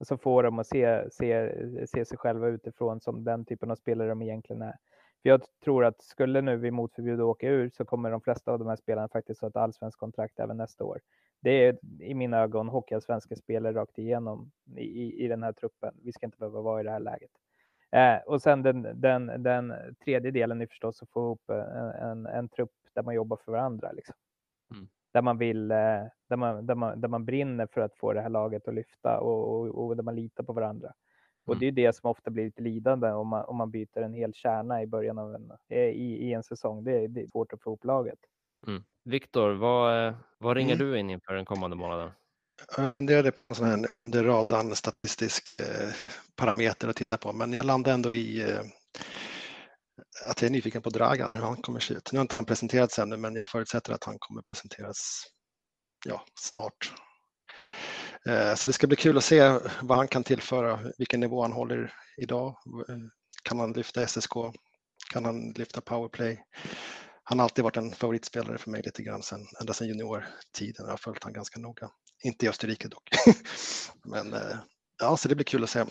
[0.00, 1.52] Och så får dem att se, se,
[1.86, 4.76] se sig själva utifrån som den typen av spelare de egentligen är.
[5.24, 8.58] För jag tror att skulle nu vi motförbjuda åka ur så kommer de flesta av
[8.58, 11.00] de här spelarna faktiskt ha ett allsvenskt kontrakt även nästa år.
[11.40, 15.94] Det är i mina ögon hockeyallsvenska spelare rakt igenom i, i den här truppen.
[16.02, 17.30] Vi ska inte behöva vara i det här läget.
[17.92, 22.26] Eh, och sen den, den, den tredje delen är förstås att få ihop en, en,
[22.26, 23.92] en trupp där man jobbar för varandra.
[23.92, 24.14] Liksom.
[24.74, 24.88] Mm.
[25.12, 25.76] Där man vill, eh,
[26.28, 29.20] där man, där, man, där man brinner för att få det här laget att lyfta
[29.20, 30.92] och, och, och där man litar på varandra.
[31.46, 31.60] Och mm.
[31.60, 34.34] det är det som ofta blir lite lidande om man, om man byter en hel
[34.34, 36.84] kärna i början av en, eh, i, i en säsong.
[36.84, 38.18] Det är, det är svårt att få ihop laget.
[38.66, 38.84] Mm.
[39.04, 40.86] Viktor, vad, eh, vad ringer mm.
[40.86, 42.10] du in inför den kommande månaden?
[42.76, 45.90] Jag funderade på en sån här under radarn statistisk eh,
[46.36, 48.60] parameter att titta på, men jag landade ändå i eh,
[50.26, 52.12] att jag är nyfiken på Dragan, hur han kommer se ut.
[52.12, 55.26] Nu har inte han presenterats ännu, men jag förutsätter att han kommer presenteras
[56.06, 56.92] ja, snart.
[58.28, 61.52] Eh, så det ska bli kul att se vad han kan tillföra, vilken nivå han
[61.52, 62.48] håller idag.
[62.88, 62.96] Eh,
[63.42, 64.32] kan han lyfta SSK?
[65.12, 66.44] Kan han lyfta powerplay?
[67.24, 70.86] Han har alltid varit en favoritspelare för mig lite grann sen, ända sedan juniortiden.
[70.86, 71.90] Jag har följt honom ganska noga.
[72.24, 73.08] Inte i Österrike dock.
[74.04, 74.56] men eh,
[75.02, 75.84] ja, så det blir kul att se.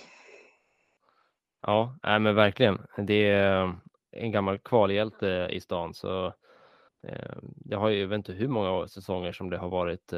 [1.61, 2.81] Ja, nej, men verkligen.
[2.97, 3.75] Det är
[4.11, 6.33] en gammal kvalhjälte i stan så
[7.41, 10.13] det har ju, jag vet inte hur många säsonger som det har varit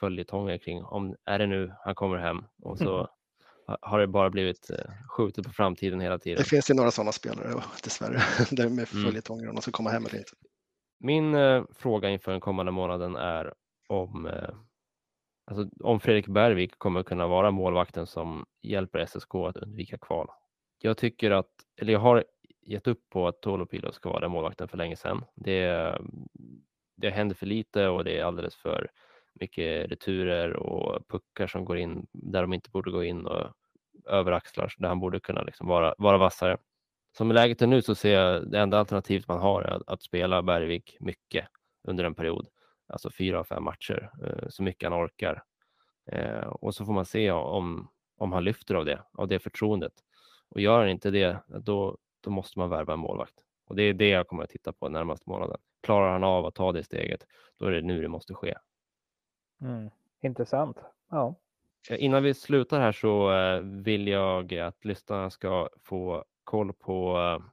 [0.00, 3.08] följetonger kring om är det nu han kommer hem och så mm.
[3.80, 6.38] har det bara blivit eh, skjutet på framtiden hela tiden.
[6.38, 8.18] Det finns ju några sådana spelare dessvärre,
[8.50, 9.04] där med mm.
[9.04, 10.32] följetonger om de ska komma hem eller inte.
[11.00, 13.54] Min eh, fråga inför den kommande månaden är
[13.88, 14.50] om, eh,
[15.46, 20.28] alltså, om Fredrik Bergvik kommer kunna vara målvakten som hjälper SSK att undvika kval.
[20.78, 22.24] Jag tycker att, eller jag har
[22.66, 25.24] gett upp på att Tolopilo ska vara den målvakten för länge sedan.
[25.34, 25.98] Det,
[26.96, 28.90] det händer för lite och det är alldeles för
[29.40, 33.52] mycket returer och puckar som går in där de inte borde gå in och
[34.06, 36.58] överaxlar där han borde kunna liksom vara, vara vassare.
[37.16, 40.02] Som läget är nu så ser jag det enda alternativet man har är att, att
[40.02, 41.48] spela Bergvik mycket
[41.88, 42.46] under en period,
[42.86, 45.42] alltså fyra av fem matcher, eh, så mycket han orkar.
[46.12, 49.92] Eh, och så får man se om, om han lyfter av det, av det förtroendet.
[50.48, 53.34] Och gör han inte det, då, då måste man värva en målvakt.
[53.66, 55.58] Och det är det jag kommer att titta på närmaste månaden.
[55.82, 57.26] Klarar han av att ta det steget,
[57.58, 58.54] då är det nu det måste ske.
[59.60, 59.90] Mm.
[60.20, 60.76] Intressant.
[61.10, 61.34] Ja.
[61.88, 67.46] Innan vi slutar här så eh, vill jag att lyssnarna ska få koll på eh,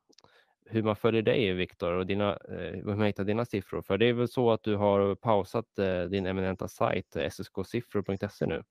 [0.66, 3.82] hur man följer dig, Viktor, och dina, eh, hur man hittar dina siffror.
[3.82, 5.66] För det är väl så att du har pausat
[6.10, 8.64] din eminenta sajt ssk-siffror.se nu?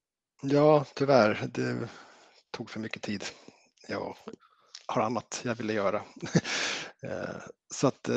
[0.43, 1.47] Ja, tyvärr.
[1.49, 1.89] Det
[2.51, 3.25] tog för mycket tid.
[3.89, 4.17] Jag
[4.87, 6.03] har annat jag ville göra.
[7.75, 8.11] så att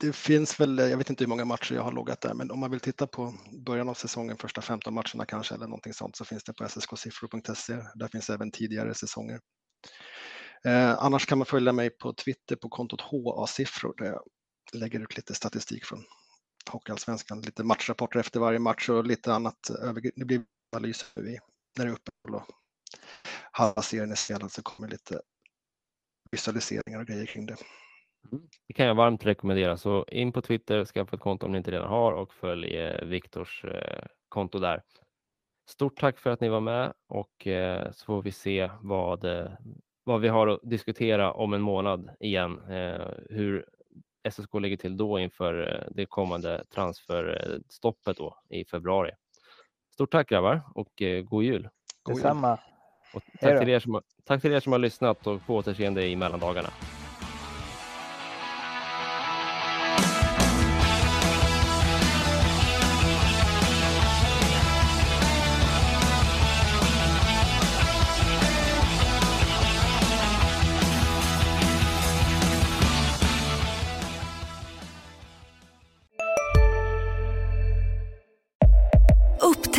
[0.00, 2.58] det finns väl, jag vet inte hur många matcher jag har loggat där, men om
[2.58, 3.34] man vill titta på
[3.66, 7.76] början av säsongen, första 15 matcherna kanske eller någonting sånt, så finns det på ssksiffror.se.
[7.94, 9.40] Där finns även tidigare säsonger.
[10.64, 14.22] Eh, annars kan man följa mig på Twitter på kontot HA-siffror där jag
[14.72, 16.04] lägger ut lite statistik från
[16.70, 19.70] Hockeyallsvenskan, lite matchrapporter efter varje match och lite annat.
[20.16, 20.44] Det blir
[20.76, 22.46] analyser när det är uppehåll och
[23.52, 25.20] halva serien är spelad så kommer lite
[26.30, 27.56] visualiseringar och grejer kring det.
[28.32, 28.44] Mm.
[28.66, 29.76] Det kan jag varmt rekommendera.
[29.76, 33.04] Så in på Twitter, skaffa ett konto om ni inte redan har och följ eh,
[33.04, 34.82] Viktors eh, konto där.
[35.68, 39.24] Stort tack för att ni var med och eh, så får vi se vad,
[40.04, 42.60] vad vi har att diskutera om en månad igen.
[43.30, 43.66] Hur
[44.30, 49.10] SSK ligger till då inför det kommande transferstoppet då i februari.
[49.92, 51.68] Stort tack grabbar och god jul!
[52.06, 52.58] Detsamma!
[53.14, 56.16] Och tack, till er som, tack till er som har lyssnat och på återseende i
[56.16, 56.68] mellandagarna.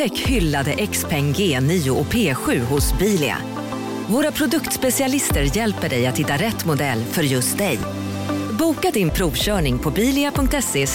[0.05, 3.37] Upptäck hyllade XPeng G9 och P7 hos Bilia.
[4.09, 7.79] Våra produktspecialister hjälper dig att hitta rätt modell för just dig.
[8.59, 10.85] Boka din provkörning på bilia.se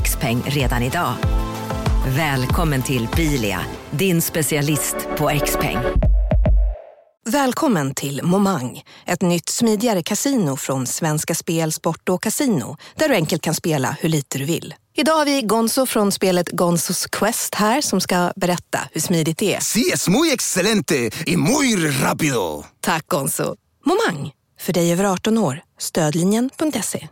[0.00, 1.14] xpeng redan idag.
[2.16, 3.60] Välkommen till Bilia,
[3.90, 5.78] din specialist på XPeng.
[7.30, 13.14] Välkommen till Momang, ett nytt smidigare casino från Svenska Spel, Sport och Casino där du
[13.14, 14.74] enkelt kan spela hur lite du vill.
[14.94, 19.54] Idag har vi Gonzo från spelet Gonzos Quest här som ska berätta hur smidigt det
[19.54, 19.60] är.
[19.60, 22.64] Sí, es muy excelente y muy rápido.
[22.80, 23.56] Tack Gonzo.
[23.84, 24.30] Momang,
[24.60, 25.62] för dig över 18 år.
[25.78, 27.08] Stödlinjen.se.